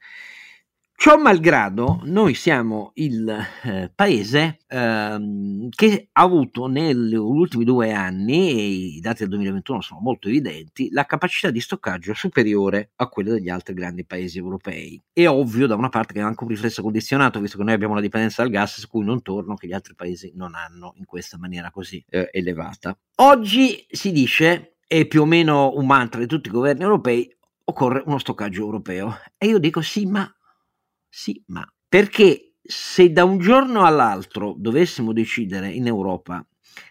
[1.03, 3.29] Ciò malgrado, noi siamo il
[3.65, 9.81] eh, paese ehm, che ha avuto negli ultimi due anni, e i dati del 2021
[9.81, 15.03] sono molto evidenti, la capacità di stoccaggio superiore a quella degli altri grandi paesi europei.
[15.12, 17.95] È ovvio da una parte che è anche un riflesso condizionato, visto che noi abbiamo
[17.95, 21.05] una dipendenza dal gas su cui non torno, che gli altri paesi non hanno in
[21.05, 22.97] questa maniera così eh, elevata.
[23.17, 27.29] Oggi si dice, è più o meno un mantra di tutti i governi europei,
[27.65, 29.19] occorre uno stoccaggio europeo.
[29.37, 30.33] E io dico sì, ma
[31.14, 36.42] sì, ma perché se da un giorno all'altro dovessimo decidere in Europa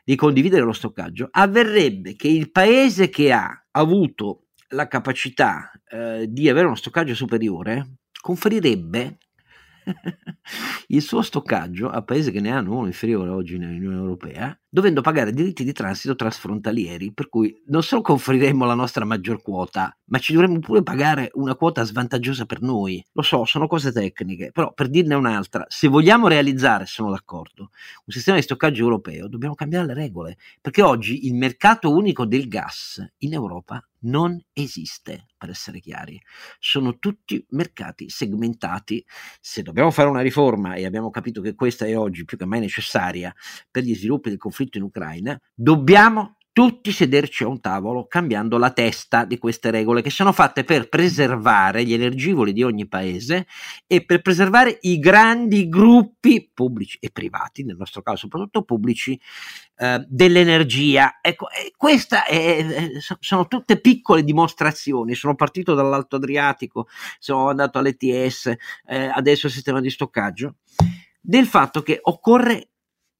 [0.04, 6.48] di condividere lo stoccaggio, avverrebbe che il paese che ha avuto la capacità eh, di
[6.50, 9.18] avere uno stoccaggio superiore conferirebbe
[10.90, 15.34] il suo stoccaggio a paesi che ne hanno uno inferiore oggi nell'Unione Europea, dovendo pagare
[15.34, 20.32] diritti di transito trasfrontalieri, per cui non solo conferiremmo la nostra maggior quota, ma ci
[20.32, 23.06] dovremmo pure pagare una quota svantaggiosa per noi.
[23.12, 27.64] Lo so, sono cose tecniche, però per dirne un'altra, se vogliamo realizzare, sono d'accordo,
[28.06, 32.48] un sistema di stoccaggio europeo, dobbiamo cambiare le regole, perché oggi il mercato unico del
[32.48, 36.22] gas in Europa non esiste, per essere chiari.
[36.60, 39.04] Sono tutti mercati segmentati.
[39.40, 42.60] Se dobbiamo fare una riforma, e abbiamo capito che questa è oggi più che mai
[42.60, 43.34] necessaria
[43.70, 48.72] per gli sviluppi del conflitto in Ucraina, dobbiamo tutti sederci a un tavolo cambiando la
[48.72, 53.48] testa di queste regole che sono fatte per preservare gli energivori di ogni paese
[53.88, 59.18] e per preservare i grandi gruppi pubblici e privati, nel nostro caso soprattutto pubblici,
[59.78, 61.20] eh, dell'energia.
[61.22, 61.48] Ecco,
[61.78, 62.18] queste
[63.20, 65.16] sono tutte piccole dimostrazioni.
[65.16, 68.54] Sono partito dall'Alto Adriatico, sono andato all'ETS,
[68.88, 70.56] eh, adesso al sistema di stoccaggio,
[71.22, 72.71] del fatto che occorre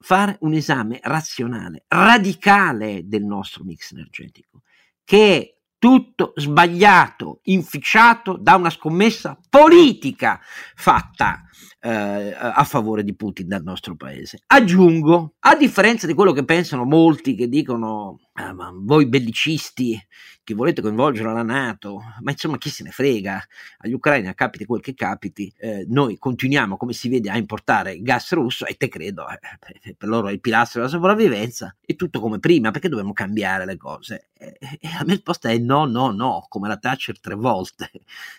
[0.02, 4.64] fare un esame razionale, radicale del nostro mix energetico,
[5.04, 10.40] che è tutto sbagliato, inficiato da una scommessa politica
[10.76, 11.42] fatta
[11.80, 14.44] eh, a favore di Putin dal nostro paese.
[14.46, 20.00] Aggiungo, a differenza di quello che pensano molti che dicono ah, ma voi bellicisti
[20.44, 23.42] che volete coinvolgere la Nato, ma insomma chi se ne frega,
[23.80, 28.32] agli ucraini capiti quel che capiti, eh, noi continuiamo come si vede a importare gas
[28.34, 32.40] russo e te credo, eh, per loro è il pilastro della sopravvivenza, è tutto come
[32.40, 34.30] prima, perché dobbiamo cambiare le cose?
[34.34, 37.92] E, la mia risposta è no, no, no, come la Thatcher tre volte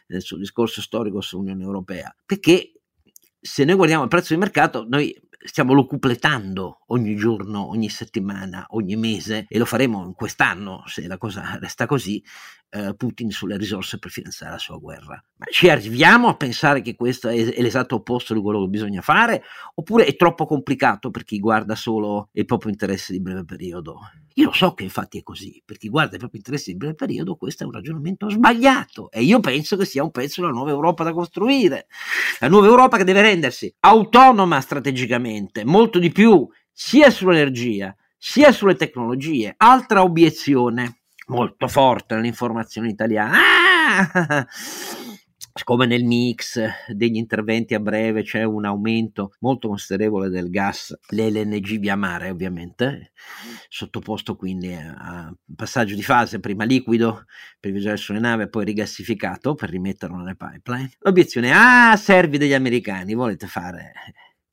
[0.08, 2.72] eh, sul discorso storico sull'Unione Europea, perché
[3.40, 8.96] se noi guardiamo il prezzo di mercato, noi stiamo locupletando ogni giorno, ogni settimana, ogni
[8.96, 12.22] mese e lo faremo quest'anno se la cosa resta così,
[12.72, 15.22] eh, Putin sulle risorse per finanziare la sua guerra.
[15.36, 19.02] Ma ci arriviamo a pensare che questo è, è, l'esatto opposto di quello che bisogna
[19.02, 19.42] fare?
[19.74, 24.00] Oppure è troppo complicato per chi guarda solo il proprio interesse di breve periodo?
[24.36, 26.94] Io lo so che infatti è così, per chi guarda i propri interessi di breve
[26.94, 30.70] periodo questo è un ragionamento sbagliato e io penso che sia un pezzo della nuova
[30.70, 31.86] Europa da costruire.
[32.38, 38.76] La nuova Europa che deve rendersi autonoma strategicamente, molto di più, sia sull'energia, sia sulle
[38.76, 39.52] tecnologie.
[39.58, 43.38] Altra obiezione molto forte nell'informazione italiana.
[43.38, 44.46] Ah!
[45.54, 46.58] Siccome nel mix
[46.88, 53.12] degli interventi a breve c'è un aumento molto considerevole del gas, l'LNG via mare ovviamente,
[53.68, 57.26] sottoposto quindi a passaggio di fase, prima liquido
[57.60, 60.92] per viaggiare sulle navi poi rigassificato per rimetterlo nelle pipeline.
[61.00, 63.92] L'obiezione ah, servi degli americani, volete fare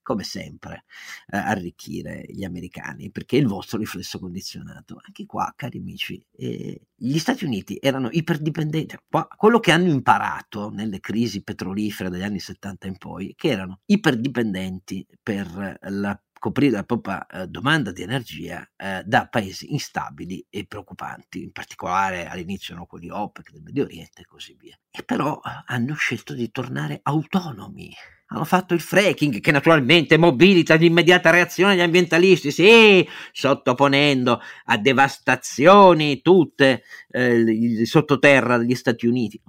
[0.10, 0.86] come sempre,
[1.28, 5.00] eh, arricchire gli americani, perché è il vostro riflesso condizionato.
[5.06, 8.98] Anche qua, cari amici, eh, gli Stati Uniti erano iperdipendenti.
[9.38, 15.06] Quello che hanno imparato nelle crisi petrolifere degli anni 70 in poi, che erano iperdipendenti
[15.22, 21.44] per la coprire la propria eh, domanda di energia eh, da paesi instabili e preoccupanti,
[21.44, 24.78] in particolare all'inizio erano quelli OPEC del Medio Oriente e così via.
[24.90, 27.94] E però eh, hanno scelto di tornare autonomi
[28.32, 36.22] hanno fatto il fracking che naturalmente mobilita l'immediata reazione degli ambientalisti, sì, sottoponendo a devastazioni
[36.22, 39.42] tutte eh, il sottoterra degli Stati Uniti.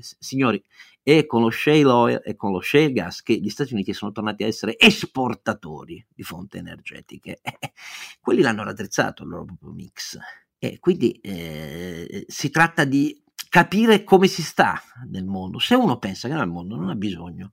[0.00, 0.62] Signori,
[1.02, 4.12] è con lo shale oil e con lo shale gas che gli Stati Uniti sono
[4.12, 7.40] tornati a essere esportatori di fonti energetiche.
[8.20, 10.18] quelli l'hanno raddrizzato il loro mix.
[10.58, 14.80] E quindi eh, si tratta di capire come si sta
[15.10, 15.58] nel mondo.
[15.58, 17.52] Se uno pensa che nel mondo non ha bisogno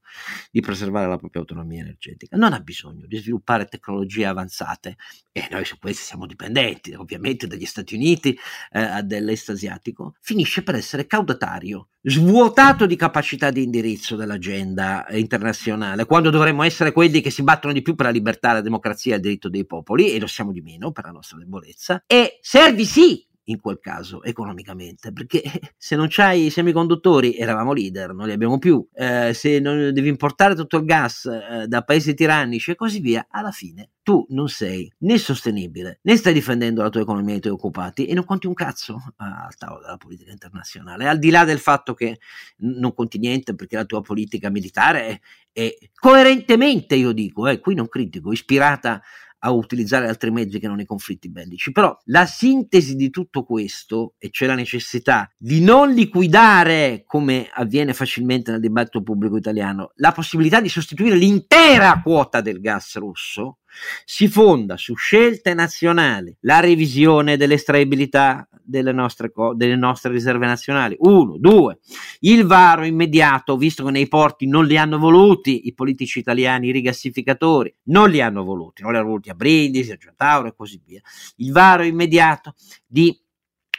[0.52, 4.98] di preservare la propria autonomia energetica, non ha bisogno di sviluppare tecnologie avanzate,
[5.32, 8.38] e noi su queste siamo dipendenti ovviamente dagli Stati Uniti,
[8.72, 16.30] eh, dall'est asiatico, finisce per essere caudatario, svuotato di capacità di indirizzo dell'agenda internazionale, quando
[16.30, 19.22] dovremmo essere quelli che si battono di più per la libertà, la democrazia e il
[19.22, 23.26] diritto dei popoli, e lo siamo di meno per la nostra debolezza, e servi sì
[23.46, 25.42] in quel caso economicamente perché
[25.78, 30.10] se non c'hai i semiconduttori eravamo leader non li abbiamo più eh, se non devi
[30.10, 34.50] importare tutto il gas eh, da paesi tirannici e così via alla fine tu non
[34.50, 38.24] sei né sostenibile né stai difendendo la tua economia e i tuoi occupati e non
[38.24, 41.08] conti un cazzo al tavolo della politica internazionale.
[41.08, 42.20] Al di là del fatto che
[42.58, 45.20] non conti niente perché la tua politica militare è,
[45.52, 49.02] è coerentemente io dico eh, qui non critico ispirata
[49.46, 51.72] a utilizzare altri mezzi che non i conflitti bellici.
[51.72, 57.94] Però la sintesi di tutto questo, e c'è la necessità di non liquidare, come avviene
[57.94, 63.60] facilmente nel dibattito pubblico italiano, la possibilità di sostituire l'intera quota del gas russo,
[64.04, 70.96] si fonda su scelte nazionali, la revisione dell'estraibilità delle nostre, delle nostre riserve nazionali.
[71.00, 71.80] Uno, due,
[72.22, 76.72] il varo immediato, visto che nei porti non li hanno voluti i politici italiani, i
[76.72, 80.82] rigassificatori, non li hanno voluti, non li hanno voluti a Brindisi, a Giatauro e così
[80.84, 81.02] via.
[81.38, 83.18] Il varo immediato di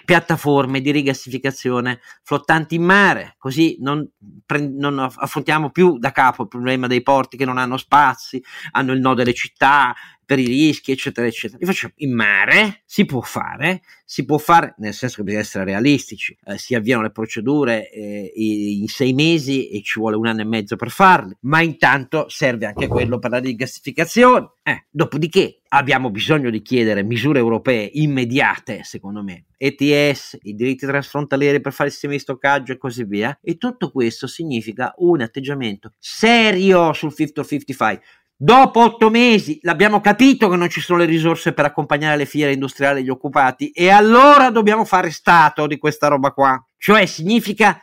[0.07, 4.09] piattaforme di rigassificazione flottanti in mare, così non,
[4.47, 8.93] pre- non, affrontiamo più da capo il problema dei porti che non hanno spazi, hanno
[8.93, 9.93] il no delle città
[10.27, 11.59] per i rischi, eccetera, eccetera.
[11.61, 15.65] Li facciamo in mare, si può fare, si può fare nel senso che bisogna essere
[15.65, 20.41] realistici, eh, si avviano le procedure eh, in sei mesi e ci vuole un anno
[20.41, 24.51] e mezzo per farle, ma intanto serve anche quello per la rigassificazione.
[24.65, 31.61] Eh, dopodiché abbiamo bisogno di chiedere misure europee immediate, secondo me, ETS, i diritti trasfrontalieri
[31.61, 33.39] per fare il sistema di stoccaggio e così via.
[33.41, 38.01] E tutto questo significa un atteggiamento serio sul 50-55.
[38.39, 42.53] Dopo otto mesi l'abbiamo capito che non ci sono le risorse per accompagnare le fiere
[42.53, 46.63] industriali degli occupati e allora dobbiamo fare stato di questa roba qua.
[46.77, 47.81] Cioè significa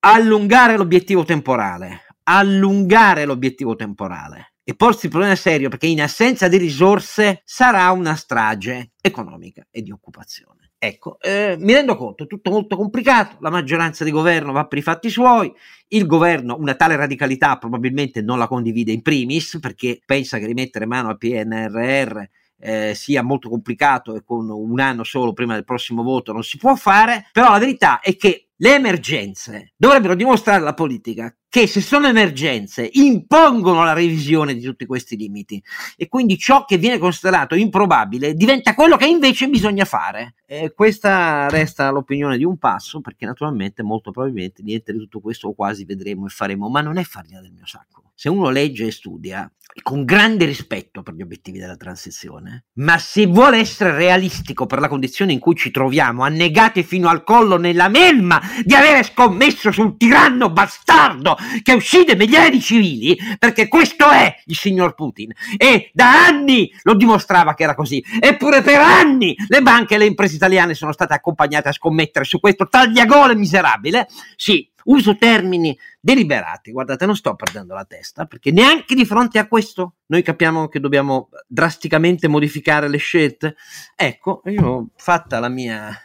[0.00, 6.58] allungare l'obiettivo temporale, allungare l'obiettivo temporale e porsi il problema serio perché in assenza di
[6.58, 10.63] risorse sarà una strage economica e di occupazione.
[10.86, 14.76] Ecco, eh, mi rendo conto, è tutto molto complicato, la maggioranza di governo va per
[14.76, 15.50] i fatti suoi,
[15.88, 20.84] il governo una tale radicalità probabilmente non la condivide in primis perché pensa che rimettere
[20.84, 22.20] mano al PNRR
[22.58, 26.58] eh, sia molto complicato e con un anno solo prima del prossimo voto non si
[26.58, 31.80] può fare, però la verità è che le emergenze dovrebbero dimostrare alla politica che se
[31.80, 35.62] sono emergenze impongono la revisione di tutti questi limiti
[35.96, 40.34] e quindi ciò che viene considerato improbabile diventa quello che invece bisogna fare.
[40.44, 45.52] E questa resta l'opinione di un passo perché naturalmente molto probabilmente niente di tutto questo
[45.52, 48.02] quasi vedremo e faremo, ma non è farina del mio sacco.
[48.16, 49.50] Se uno legge e studia,
[49.82, 54.86] con grande rispetto per gli obiettivi della transizione, ma se vuole essere realistico per la
[54.86, 59.96] condizione in cui ci troviamo, annegati fino al collo nella melma di avere scommesso sul
[59.96, 66.26] tiranno bastardo che uccide migliaia di civili, perché questo è il signor Putin, e da
[66.26, 70.74] anni lo dimostrava che era così, eppure per anni le banche e le imprese italiane
[70.74, 76.70] sono state accompagnate a scommettere su questo tagliagole miserabile, sì, uso termini deliberati.
[76.70, 80.80] Guardate, non sto perdendo la testa perché neanche di fronte a questo noi capiamo che
[80.80, 83.56] dobbiamo drasticamente modificare le scelte.
[83.94, 85.96] Ecco, io ho fatta la mia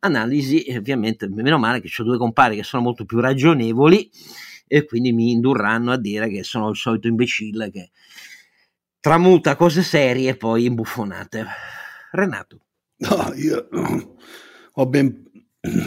[0.00, 4.10] analisi e ovviamente meno male che ho due compari che sono molto più ragionevoli
[4.72, 7.90] e quindi mi indurranno a dire che sono il solito imbecille che
[9.00, 11.44] tramuta cose serie e poi imbuffonate.
[12.12, 12.60] Renato.
[12.98, 13.68] No, io
[14.72, 15.28] ho ben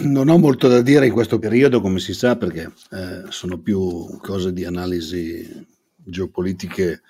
[0.03, 4.17] non ho molto da dire in questo periodo, come si sa, perché eh, sono più
[4.19, 5.65] cose di analisi
[5.95, 7.01] geopolitiche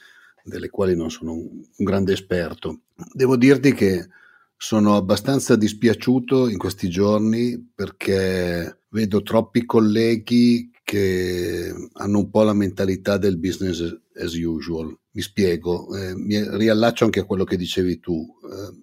[0.44, 2.82] delle quali non sono un, un grande esperto.
[3.14, 4.08] Devo dirti che
[4.56, 12.54] sono abbastanza dispiaciuto in questi giorni perché vedo troppi colleghi che hanno un po' la
[12.54, 13.82] mentalità del business
[14.16, 14.96] as usual.
[15.12, 18.28] Mi spiego, eh, mi riallaccio anche a quello che dicevi tu.
[18.44, 18.82] Eh,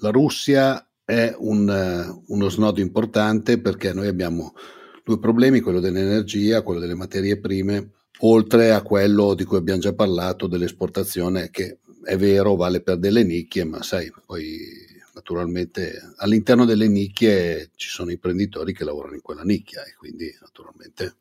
[0.00, 4.52] la Russia è un, uno snodo importante perché noi abbiamo
[5.02, 9.94] due problemi, quello dell'energia, quello delle materie prime, oltre a quello di cui abbiamo già
[9.94, 14.86] parlato dell'esportazione che è vero vale per delle nicchie, ma sai, poi
[15.28, 21.16] naturalmente all'interno delle nicchie ci sono imprenditori che lavorano in quella nicchia e quindi naturalmente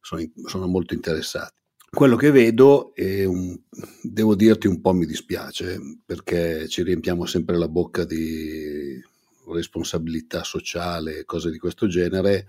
[0.00, 1.60] sono, sono molto interessati.
[1.90, 3.28] Quello che vedo, e
[4.00, 8.98] devo dirti un po' mi dispiace, perché ci riempiamo sempre la bocca di
[9.48, 12.46] responsabilità sociale, cose di questo genere,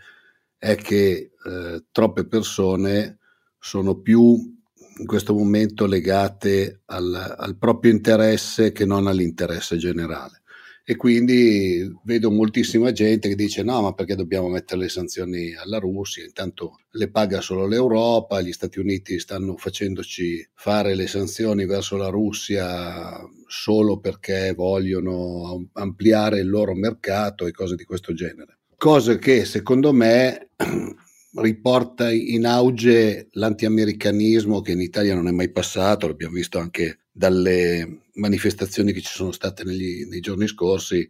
[0.58, 3.18] è che eh, troppe persone
[3.60, 4.36] sono più
[5.00, 10.43] in questo momento legate al, al proprio interesse che non all'interesse generale
[10.86, 15.80] e quindi vedo moltissima gente che dice no ma perché dobbiamo mettere le sanzioni alla
[15.80, 16.26] Russia?
[16.26, 22.10] Intanto le paga solo l'Europa gli Stati Uniti stanno facendoci fare le sanzioni verso la
[22.10, 23.18] Russia
[23.48, 28.58] solo perché vogliono ampliare il loro mercato e cose di questo genere.
[28.76, 30.50] Cose che secondo me
[31.36, 38.03] riporta in auge l'antiamericanismo che in Italia non è mai passato, l'abbiamo visto anche dalle
[38.14, 41.08] manifestazioni che ci sono state negli, nei giorni scorsi,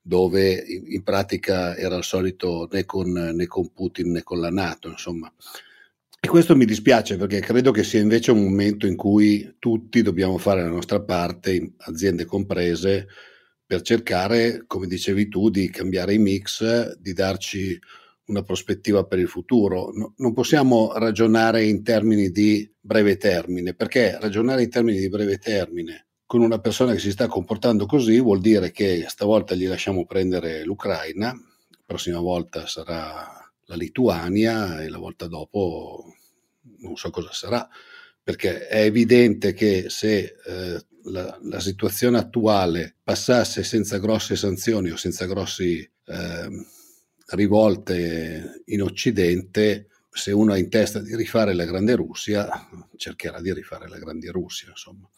[0.00, 4.50] dove in, in, pratica era il solito né con, né con Putin né con la
[4.50, 5.32] Nato, insomma.
[6.18, 10.38] E questo mi dispiace perché credo che sia invece un momento in cui tutti dobbiamo
[10.38, 13.06] fare la nostra parte, aziende comprese,
[13.66, 17.78] per cercare, come dicevi tu, di cambiare i mix, di darci
[18.26, 19.90] una prospettiva per il futuro.
[19.92, 25.38] No, non possiamo ragionare in termini di breve termine, perché ragionare in termini di breve
[25.38, 30.04] termine con una persona che si sta comportando così vuol dire che stavolta gli lasciamo
[30.04, 36.04] prendere l'Ucraina, la prossima volta sarà la Lituania e la volta dopo
[36.78, 37.68] non so cosa sarà,
[38.22, 44.96] perché è evidente che se eh, la, la, situazione attuale passasse senza grosse sanzioni o
[44.96, 46.66] senza grossi eh,
[47.28, 52.48] rivolte in Occidente, se uno ha in testa di rifare la Grande Russia,
[52.96, 55.08] cercherà di rifare la Grande Russia, insomma.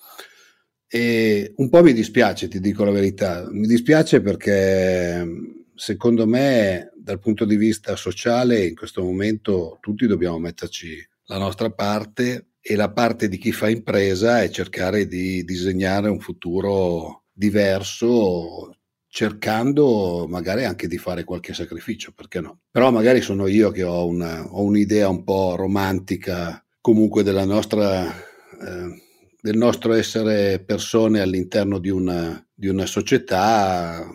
[0.90, 5.26] E un po' mi dispiace, ti dico la verità, mi dispiace perché
[5.74, 11.70] secondo me dal punto di vista sociale in questo momento tutti dobbiamo metterci la nostra
[11.70, 18.72] parte e la parte di chi fa impresa è cercare di disegnare un futuro diverso
[19.10, 22.60] cercando magari anche di fare qualche sacrificio, perché no?
[22.70, 28.06] Però magari sono io che ho, una, ho un'idea un po' romantica comunque della nostra,
[28.06, 29.02] eh,
[29.48, 34.06] del nostro essere persone all'interno di una, di una società.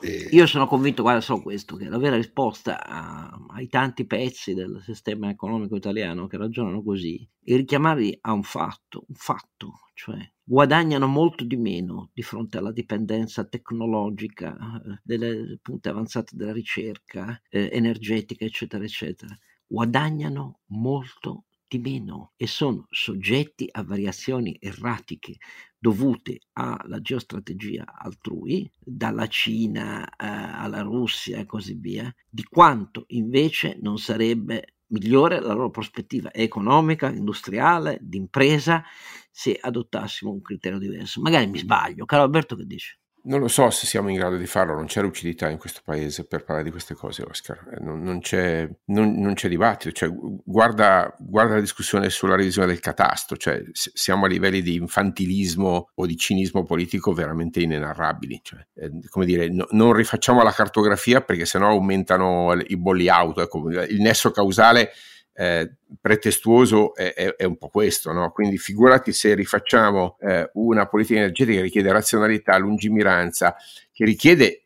[0.00, 0.28] E...
[0.32, 4.82] Io sono convinto, guarda, so questo, che la vera risposta a, ai tanti pezzi del
[4.82, 11.06] sistema economico italiano che ragionano così è richiamarli a un fatto, un fatto, cioè guadagnano
[11.06, 17.68] molto di meno di fronte alla dipendenza tecnologica, eh, delle punte avanzate della ricerca, eh,
[17.72, 19.38] energetica, eccetera, eccetera.
[19.68, 25.36] Guadagnano molto di meno e sono soggetti a variazioni erratiche
[25.78, 33.78] dovute alla geostrategia altrui, dalla Cina eh, alla Russia e così via, di quanto invece
[33.80, 38.82] non sarebbe migliore la loro prospettiva economica, industriale, d'impresa,
[39.30, 41.20] se adottassimo un criterio diverso.
[41.20, 42.99] Magari mi sbaglio, caro Alberto, che dici?
[43.22, 46.26] Non lo so se siamo in grado di farlo, non c'è lucidità in questo paese
[46.26, 47.68] per parlare di queste cose, Oscar.
[47.74, 49.92] Eh, non, non, c'è, non, non c'è, dibattito.
[49.92, 50.10] Cioè,
[50.44, 56.06] guarda, guarda, la discussione sulla revisione del catasto, cioè, siamo a livelli di infantilismo o
[56.06, 58.40] di cinismo politico veramente inenarrabili.
[58.42, 63.42] Cioè, eh, come dire, no, non rifacciamo la cartografia perché sennò aumentano i bolli auto.
[63.42, 64.92] Ecco, il nesso causale
[65.40, 68.30] eh, pretestuoso è, è, è, un po' questo, no?
[68.30, 73.56] quindi figurati se rifacciamo eh, una politica energetica che richiede razionalità, lungimiranza,
[73.90, 74.64] che richiede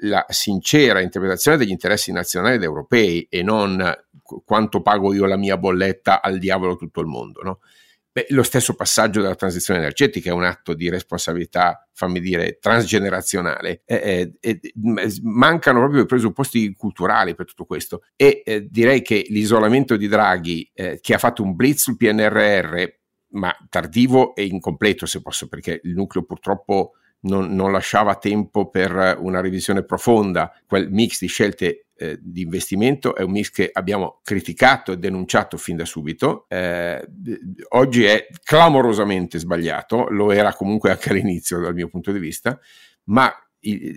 [0.00, 3.94] la sincera interpretazione degli interessi nazionali ed europei e non
[4.46, 7.42] quanto pago io la mia bolletta al diavolo tutto il mondo.
[7.42, 7.58] No?
[8.14, 13.82] Beh, lo stesso passaggio della transizione energetica è un atto di responsabilità, fammi dire, transgenerazionale.
[13.84, 14.60] Eh, eh,
[15.24, 18.04] mancano proprio i presupposti culturali per tutto questo.
[18.14, 22.84] E eh, direi che l'isolamento di Draghi, eh, che ha fatto un blitz sul PNRR,
[23.30, 26.92] ma tardivo e incompleto, se posso, perché il nucleo purtroppo
[27.22, 33.14] non, non lasciava tempo per una revisione profonda, quel mix di scelte eh, di investimento
[33.14, 36.46] è un mix che abbiamo criticato e denunciato fin da subito.
[36.48, 37.06] Eh,
[37.70, 42.58] oggi è clamorosamente sbagliato, lo era comunque anche all'inizio dal mio punto di vista,
[43.04, 43.32] ma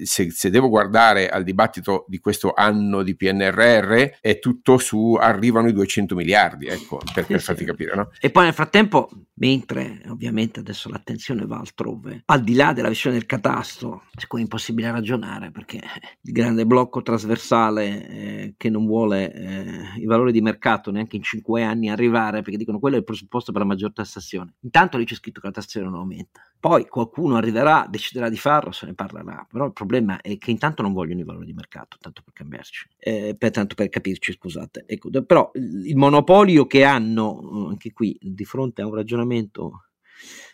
[0.03, 5.67] se, se, devo guardare al dibattito di questo anno di PNRR, è tutto su arrivano
[5.67, 7.95] i 200 miliardi, ecco, per, per farti capire.
[7.95, 8.11] No?
[8.19, 13.17] E poi nel frattempo, mentre ovviamente adesso l'attenzione va altrove, al di là della visione
[13.17, 15.81] del catasto, siccome è impossibile ragionare perché
[16.21, 21.23] il grande blocco trasversale eh, che non vuole eh, i valori di mercato neanche in
[21.23, 24.55] 5 anni arrivare, perché dicono quello è il presupposto per la maggior tassazione.
[24.61, 26.41] Intanto lì c'è scritto che la tassazione non aumenta.
[26.59, 30.81] Poi qualcuno arriverà, deciderà di farlo, se ne parlerà però il problema è che intanto
[30.81, 34.83] non vogliono i valori di mercato, tanto per cambiarci, eh, per, tanto per capirci, scusate.
[34.87, 39.83] Ecco, però il monopolio che hanno, eh, anche qui, di fronte a un ragionamento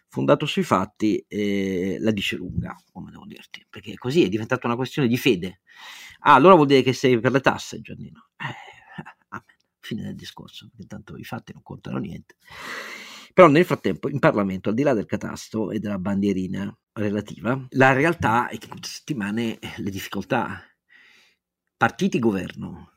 [0.08, 4.76] fondato sui fatti, eh, la dice lunga, come devo dirti, perché così è diventata una
[4.76, 5.62] questione di fede.
[6.20, 8.30] Ah, allora vuol dire che sei per le tasse, Giannino.
[8.38, 9.42] Eh.
[9.80, 12.36] Fine del discorso, perché tanto i fatti non contano niente.
[13.34, 17.92] Però nel frattempo in Parlamento, al di là del catasto e della bandierina relativa, la
[17.92, 20.62] realtà è che in queste settimane eh, le difficoltà.
[21.76, 22.92] Partiti governo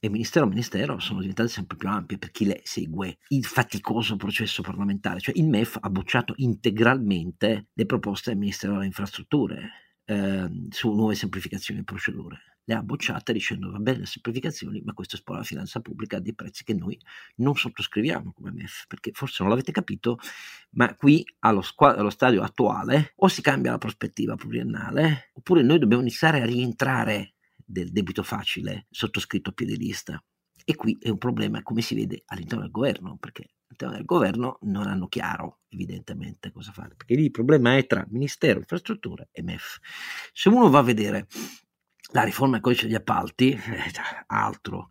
[0.00, 3.18] e ministero ministero sono diventate sempre più ampie per chi le segue.
[3.28, 8.86] Il faticoso processo parlamentare, cioè il MEF ha bocciato integralmente le proposte del Ministero delle
[8.86, 9.70] Infrastrutture
[10.06, 14.92] eh, su nuove semplificazioni di procedure le ha bocciate dicendo va bene le semplificazioni, ma
[14.92, 17.00] questo espone la finanza pubblica a dei prezzi che noi
[17.36, 20.18] non sottoscriviamo come MEF, perché forse non l'avete capito,
[20.70, 25.78] ma qui allo, squ- allo stadio attuale o si cambia la prospettiva pluriennale, oppure noi
[25.78, 30.22] dobbiamo iniziare a rientrare del debito facile sottoscritto a piede lista.
[30.64, 34.58] E qui è un problema, come si vede, all'interno del governo, perché all'interno del governo
[34.62, 39.42] non hanno chiaro, evidentemente, cosa fare, perché lì il problema è tra Ministero, Infrastrutture e
[39.42, 39.78] MEF.
[40.32, 41.28] Se uno va a vedere
[42.12, 43.60] la riforma del codice degli appalti, eh,
[44.26, 44.90] altro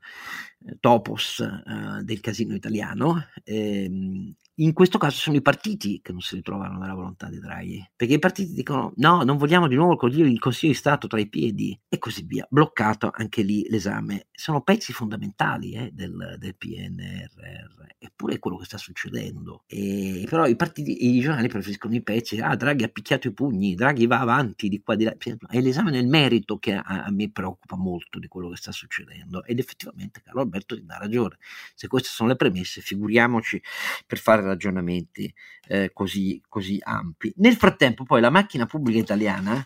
[0.66, 6.22] eh, topos eh, del casino italiano, ehm, in questo caso sono i partiti che non
[6.22, 9.94] si ritrovano nella volontà di Draghi, perché i partiti dicono no, non vogliamo di nuovo
[9.94, 13.68] il Consiglio, il Consiglio di Stato tra i piedi e così via, bloccato anche lì
[13.70, 14.28] l'esame.
[14.32, 17.85] Sono pezzi fondamentali eh, del, del, PNRR,
[18.26, 19.64] eppure è quello che sta succedendo.
[19.68, 23.76] E, però i partiti, i giornali preferiscono i pezzi, ah Draghi ha picchiato i pugni,
[23.76, 25.16] Draghi va avanti di qua di là,
[25.50, 29.44] è l'esame nel merito che a, a me preoccupa molto di quello che sta succedendo
[29.44, 31.38] ed effettivamente Carlo Alberto ti dà ragione,
[31.74, 33.62] se queste sono le premesse figuriamoci
[34.06, 35.32] per fare ragionamenti
[35.68, 37.34] eh, così, così ampi.
[37.38, 39.66] Nel frattempo poi la macchina pubblica italiana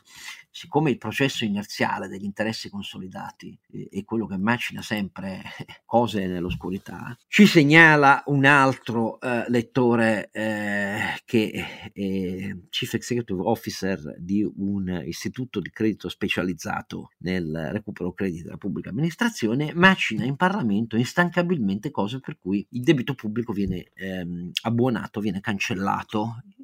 [0.52, 3.58] siccome il processo inerziale degli interessi consolidati
[3.90, 5.42] è quello che macina sempre
[5.86, 11.52] cose nell'oscurità, ci segnala un altro eh, lettore eh, che
[11.94, 18.90] è Chief Executive Officer di un istituto di credito specializzato nel recupero crediti della pubblica
[18.90, 25.40] amministrazione, macina in Parlamento instancabilmente cose per cui il debito pubblico viene ehm, abbuonato, viene
[25.40, 25.89] cancellato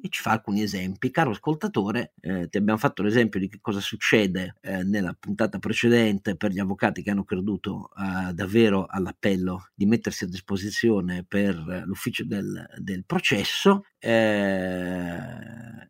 [0.06, 1.10] e ci fa alcuni esempi.
[1.10, 6.36] Caro ascoltatore, eh, ti abbiamo fatto l'esempio di che cosa succede eh, nella puntata precedente
[6.36, 11.56] per gli avvocati che hanno creduto eh, davvero all'appello di mettersi a disposizione per
[11.86, 13.86] l'ufficio del, del processo.
[13.98, 15.16] Eh,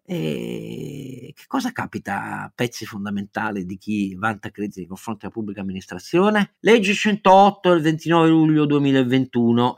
[0.09, 5.61] e che cosa capita a pezzi fondamentali di chi vanta crediti nei confronti della pubblica
[5.61, 6.55] amministrazione?
[6.61, 9.75] Legge 108 del 29 luglio 2021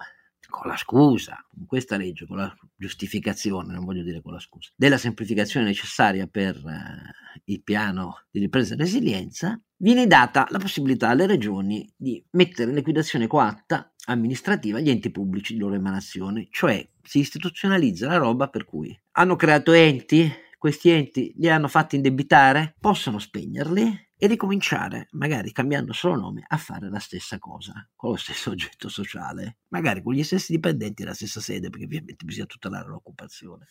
[0.49, 4.71] con la scusa, con questa legge, con la giustificazione, non voglio dire con la scusa,
[4.75, 11.09] della semplificazione necessaria per eh, il piano di ripresa e resilienza, viene data la possibilità
[11.11, 16.87] alle regioni di mettere in liquidazione coatta amministrativa gli enti pubblici di loro emanazione, cioè
[17.03, 22.75] si istituzionalizza la roba per cui hanno creato enti questi enti li hanno fatti indebitare,
[22.81, 28.17] possono spegnerli e ricominciare, magari cambiando solo nome, a fare la stessa cosa, con lo
[28.17, 32.89] stesso oggetto sociale, magari con gli stessi dipendenti nella stessa sede, perché ovviamente bisogna tutelare
[32.89, 33.69] l'occupazione.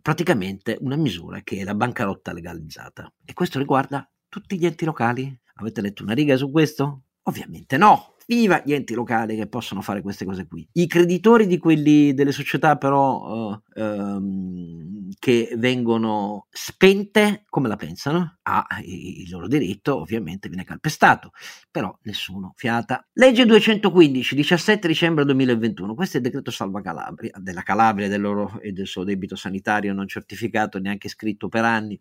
[0.00, 3.12] Praticamente una misura che è la bancarotta legalizzata.
[3.24, 5.40] E questo riguarda tutti gli enti locali.
[5.54, 7.02] Avete letto una riga su questo?
[7.24, 8.13] Ovviamente no.
[8.26, 10.66] Viva gli enti locali che possono fare queste cose qui.
[10.72, 18.38] I creditori di quelli delle società però uh, um, che vengono spente, come la pensano?
[18.42, 21.32] Ah, il loro diritto ovviamente viene calpestato,
[21.70, 23.06] però nessuno fiata.
[23.14, 28.60] Legge 215, 17 dicembre 2021, questo è il decreto salva Calabria, della Calabria del loro,
[28.60, 31.98] e del suo debito sanitario non certificato, neanche scritto per anni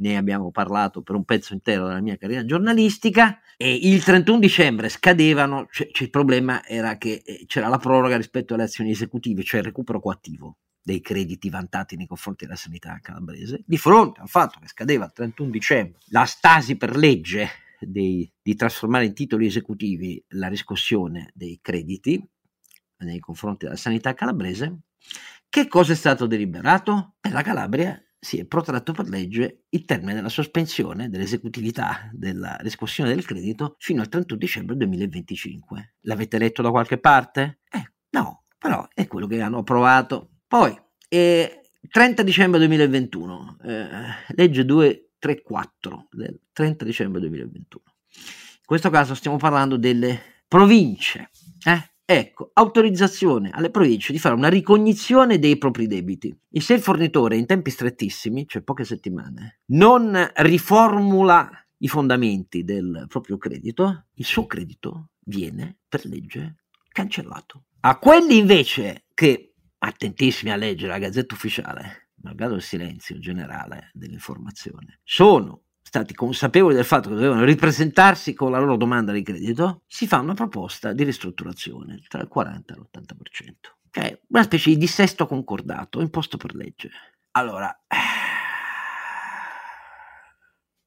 [0.00, 4.88] ne abbiamo parlato per un pezzo intero della mia carriera giornalistica e il 31 dicembre
[4.88, 9.42] scadevano, cioè, cioè il problema era che eh, c'era la proroga rispetto alle azioni esecutive,
[9.42, 14.28] cioè il recupero coattivo dei crediti vantati nei confronti della sanità calabrese, di fronte al
[14.28, 17.48] fatto che scadeva il 31 dicembre la stasi per legge
[17.78, 22.22] dei, di trasformare in titoli esecutivi la riscossione dei crediti
[22.98, 24.80] nei confronti della sanità calabrese,
[25.48, 27.14] che cosa è stato deliberato?
[27.20, 33.14] Per la Calabria si è protratto per legge il termine della sospensione dell'esecutività della riscossione
[33.14, 35.94] del credito fino al 31 dicembre 2025.
[36.00, 37.60] L'avete letto da qualche parte?
[37.70, 40.40] Eh, no, però è quello che hanno approvato.
[40.46, 43.88] Poi, eh, 30 dicembre 2021, eh,
[44.34, 47.84] legge 234 del 30 dicembre 2021.
[48.16, 51.30] In questo caso stiamo parlando delle province.
[51.64, 51.90] Eh?
[52.12, 56.36] Ecco, autorizzazione alle province di fare una ricognizione dei propri debiti.
[56.50, 61.48] E se il fornitore in tempi strettissimi, cioè poche settimane, non riformula
[61.78, 67.66] i fondamenti del proprio credito, il suo credito viene per legge cancellato.
[67.82, 74.98] A quelli invece che, attentissimi a leggere la Gazzetta Ufficiale, malgrado il silenzio generale dell'informazione,
[75.04, 80.06] sono stati consapevoli del fatto che dovevano ripresentarsi con la loro domanda di credito, si
[80.06, 83.14] fa una proposta di ristrutturazione tra il 40 e l'80%,
[83.90, 86.90] che è una specie di dissesto concordato imposto per legge.
[87.32, 87.76] Allora,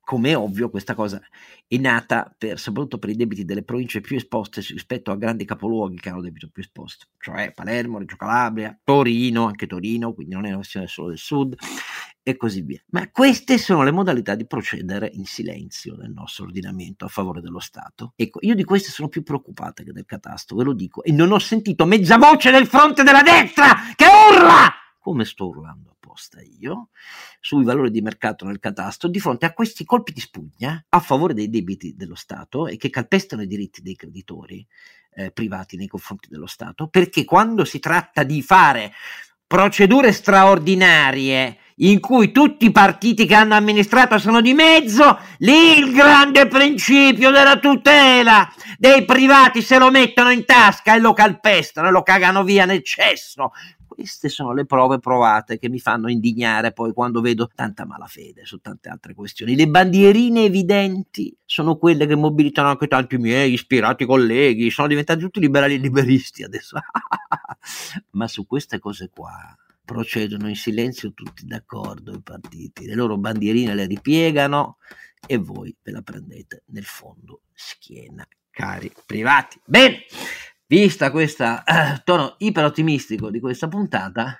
[0.04, 1.22] come ovvio, questa cosa
[1.68, 5.99] è nata per, soprattutto per i debiti delle province più esposte rispetto a grandi capoluoghi
[5.99, 10.47] che hanno debito più esposto, cioè Palermo, Reggio Calabria, Torino, anche Torino, quindi non è
[10.49, 11.56] una questione solo del sud,
[12.22, 12.82] e così via.
[12.91, 17.60] Ma queste sono le modalità di procedere in silenzio nel nostro ordinamento a favore dello
[17.60, 18.14] Stato.
[18.16, 21.32] Ecco, io di queste sono più preoccupate che del catasto, ve lo dico, e non
[21.32, 24.72] ho sentito mezza voce del fronte della destra che urla!
[25.04, 26.88] Come sto urlando apposta io,
[27.41, 31.34] sui valori di mercato nel catasto, di fronte a questi colpi di spugna a favore
[31.34, 34.66] dei debiti dello Stato e che calpestano i diritti dei creditori
[35.16, 38.93] eh, privati nei confronti dello Stato, perché quando si tratta di fare
[39.45, 45.91] procedure straordinarie in cui tutti i partiti che hanno amministrato sono di mezzo, lì il
[45.91, 51.91] grande principio della tutela dei privati se lo mettono in tasca e lo calpestano e
[51.91, 53.51] lo cagano via nel cesso.
[53.93, 58.57] Queste sono le prove provate che mi fanno indignare poi quando vedo tanta malafede su
[58.59, 59.55] tante altre questioni.
[59.55, 65.39] Le bandierine evidenti sono quelle che mobilitano anche tanti miei ispirati colleghi, sono diventati tutti
[65.39, 66.79] liberali e liberisti adesso.
[68.11, 73.75] Ma su queste cose qua procedono in silenzio tutti d'accordo i partiti, le loro bandierine
[73.75, 74.77] le ripiegano
[75.27, 79.59] e voi ve la prendete nel fondo schiena, cari privati.
[79.63, 80.05] Bene,
[80.68, 84.38] vista questo eh, tono iperottimistico di questa puntata,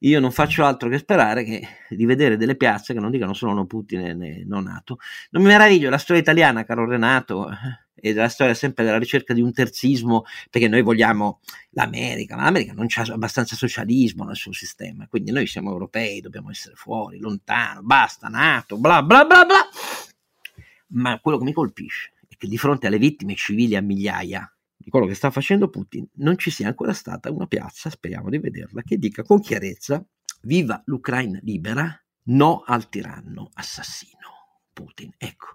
[0.00, 3.52] io non faccio altro che sperare che, di vedere delle piazze che non dicano solo
[3.54, 4.98] no Putin e né no NATO.
[5.30, 7.48] Non mi meraviglio, la storia italiana, caro Renato,
[7.94, 11.40] e della storia sempre della ricerca di un terzismo, perché noi vogliamo
[11.70, 16.50] l'America, ma l'America non c'ha abbastanza socialismo nel suo sistema, quindi noi siamo europei, dobbiamo
[16.50, 19.68] essere fuori, lontano, basta, NATO, bla bla bla bla.
[20.88, 24.48] Ma quello che mi colpisce è che di fronte alle vittime civili a migliaia
[24.86, 28.38] di quello che sta facendo Putin non ci sia ancora stata una piazza, speriamo di
[28.38, 30.06] vederla, che dica con chiarezza
[30.42, 31.92] viva l'Ucraina libera,
[32.26, 35.12] no al tiranno assassino Putin.
[35.18, 35.54] Ecco,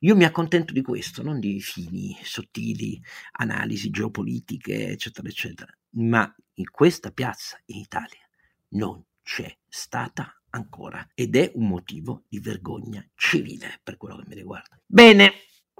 [0.00, 3.00] io mi accontento di questo, non di fini sottili,
[3.38, 5.72] analisi geopolitiche, eccetera, eccetera.
[5.90, 8.28] Ma in questa piazza in Italia
[8.70, 14.34] non c'è stata ancora ed è un motivo di vergogna civile per quello che mi
[14.34, 14.76] riguarda.
[14.84, 15.34] Bene,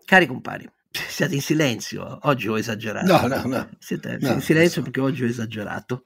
[0.05, 3.27] cari compari, siete in silenzio, oggi ho esagerato.
[3.27, 3.69] No, no, no.
[3.79, 6.05] Siete no, in silenzio perché oggi ho esagerato.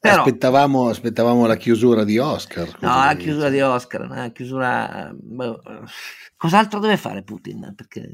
[0.00, 2.68] Però, aspettavamo, aspettavamo, la chiusura di Oscar.
[2.80, 5.10] No, la chiusura di Oscar, la chiusura...
[5.14, 5.60] Boh,
[6.36, 7.72] cos'altro deve fare Putin?
[7.74, 8.08] Perché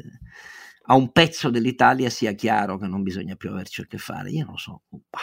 [0.85, 4.31] a un pezzo dell'Italia sia chiaro che non bisogna più averci a che fare.
[4.31, 5.21] Io non so, bah,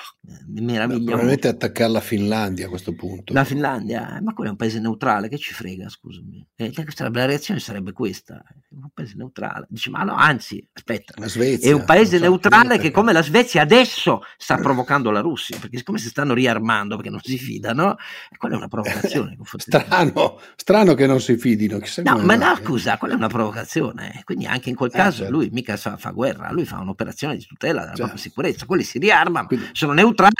[0.47, 1.03] mi meraviglia.
[1.03, 3.33] Probabilmente attaccare la Finlandia a questo punto.
[3.33, 6.47] La Finlandia, eh, ma quello è un paese neutrale, che ci frega, scusami.
[6.55, 9.65] Eh, la reazione sarebbe questa, è un paese neutrale.
[9.69, 13.23] Dice, ma no, anzi, aspetta, la Svezia, è un paese so, neutrale che come la
[13.23, 17.97] Svezia adesso sta provocando la Russia, perché siccome si stanno riarmando perché non si fidano,
[18.37, 19.37] quella è una provocazione.
[19.57, 21.79] strano, strano che non si fidino.
[22.03, 24.21] No, ma no, scusa, quella è una provocazione.
[24.23, 25.33] Quindi anche in quel eh, caso certo.
[25.33, 28.03] lui mica fa, fa, guerra, lui fa un'operazione di tutela della certo.
[28.03, 28.65] propria sicurezza.
[28.65, 30.33] Quelli si riarmano, Quindi, sono neutrali.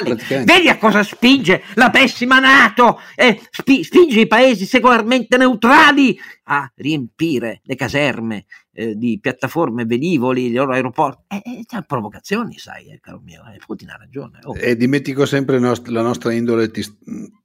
[0.46, 3.00] Vedi a cosa spinge la pessima Nato?
[3.16, 10.46] Eh, spi- spinge i paesi secolarmente neutrali a riempire le caserme eh, di piattaforme, velivoli,
[10.46, 11.24] i loro aeroporti.
[11.28, 13.44] Eh, eh, provocazioni, sai, eh, caro mio.
[13.54, 14.40] Eh, Putin ha ragione.
[14.44, 14.56] Oh.
[14.56, 16.98] E dimentico sempre nost- la nostra indole tis-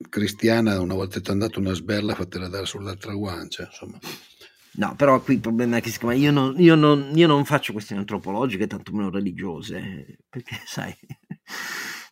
[0.08, 0.80] cristiana.
[0.80, 3.98] Una volta ti è andata una sberla, fatela dare sull'altra guancia, insomma.
[4.76, 8.00] No, però qui il problema è che io non, io, non, io non faccio questioni
[8.00, 10.94] antropologiche, tantomeno religiose, perché sai,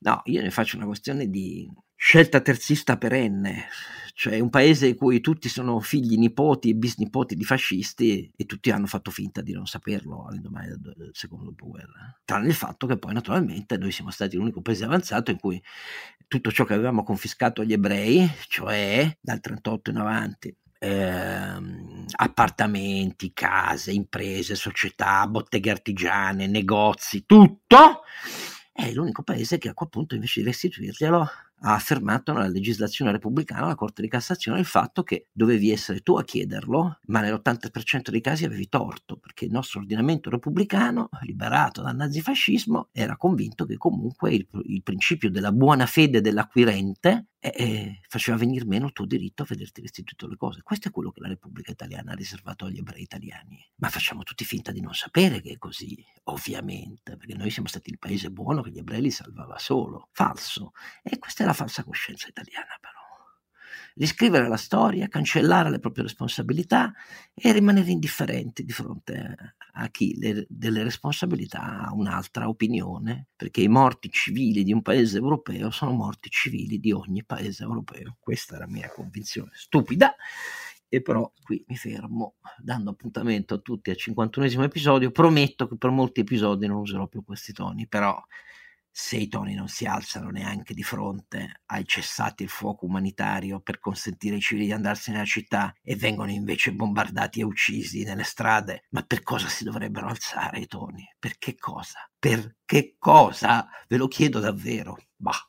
[0.01, 3.67] no, io ne faccio una questione di scelta terzista perenne,
[4.15, 8.71] cioè un paese in cui tutti sono figli, nipoti e bisnipoti di fascisti e tutti
[8.71, 12.17] hanno fatto finta di non saperlo all'indomani del secondo dopoguerra.
[12.25, 15.61] Tranne il fatto che poi naturalmente noi siamo stati l'unico paese avanzato in cui
[16.29, 21.57] tutto ciò che avevamo confiscato agli ebrei, cioè dal 38 in avanti, eh,
[22.17, 28.03] appartamenti, case, imprese, società, botteghe artigiane, negozi, tutto,
[28.73, 31.29] è l'unico paese che a quel punto invece di restituirglielo
[31.63, 36.17] ha affermato nella legislazione repubblicana, la Corte di Cassazione, il fatto che dovevi essere tu
[36.17, 41.97] a chiederlo, ma nell'80% dei casi avevi torto, perché il nostro ordinamento repubblicano, liberato dal
[41.97, 48.37] nazifascismo, era convinto che comunque il, il principio della buona fede dell'acquirente eh, eh, faceva
[48.37, 50.63] venire meno il tuo diritto a vederti restituito le cose.
[50.63, 53.59] Questo è quello che la Repubblica Italiana ha riservato agli ebrei italiani.
[53.79, 57.91] Ma facciamo tutti finta di non sapere che è così, ovviamente, perché noi siamo stati
[57.91, 60.09] il paese buono che gli ebrei li salvava solo.
[60.13, 60.71] Falso.
[61.03, 63.01] E questa è la la falsa coscienza italiana però.
[63.95, 66.95] Riscrivere la storia, cancellare le proprie responsabilità
[67.35, 73.69] e rimanere indifferenti di fronte a chi le, delle responsabilità ha un'altra opinione, perché i
[73.69, 78.17] morti civili di un paese europeo sono morti civili di ogni paese europeo.
[78.19, 80.15] Questa è la mia convinzione stupida
[80.89, 85.11] e però qui mi fermo dando appuntamento a tutti al 51 episodio.
[85.11, 88.19] Prometto che per molti episodi non userò più questi toni, però
[88.95, 93.79] se i toni non si alzano neanche di fronte ai cessati il fuoco umanitario per
[93.79, 98.85] consentire ai civili di andarsene alla città e vengono invece bombardati e uccisi nelle strade,
[98.91, 101.09] ma per cosa si dovrebbero alzare i toni?
[101.19, 102.07] Per che cosa?
[102.19, 103.67] Per che cosa?
[103.89, 104.99] Ve lo chiedo davvero.
[105.17, 105.49] Bah.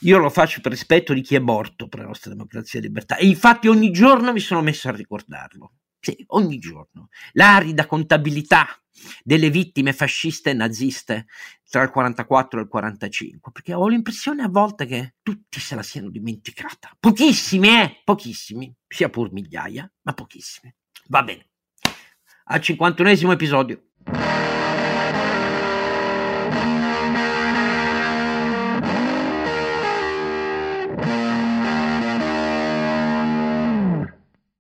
[0.00, 3.16] Io lo faccio per rispetto di chi è morto per la nostra democrazia e libertà
[3.16, 5.72] e infatti ogni giorno mi sono messo a ricordarlo.
[6.04, 7.10] Sì, ogni giorno.
[7.34, 8.66] L'arida contabilità
[9.22, 11.26] delle vittime fasciste e naziste
[11.70, 15.82] tra il 44 e il 45, perché ho l'impressione a volte che tutti se la
[15.84, 16.90] siano dimenticata.
[16.98, 18.00] Pochissimi, eh?
[18.02, 20.74] Pochissimi, sia pur migliaia, ma pochissimi.
[21.06, 21.50] Va bene.
[22.46, 23.84] Al 51 episodio.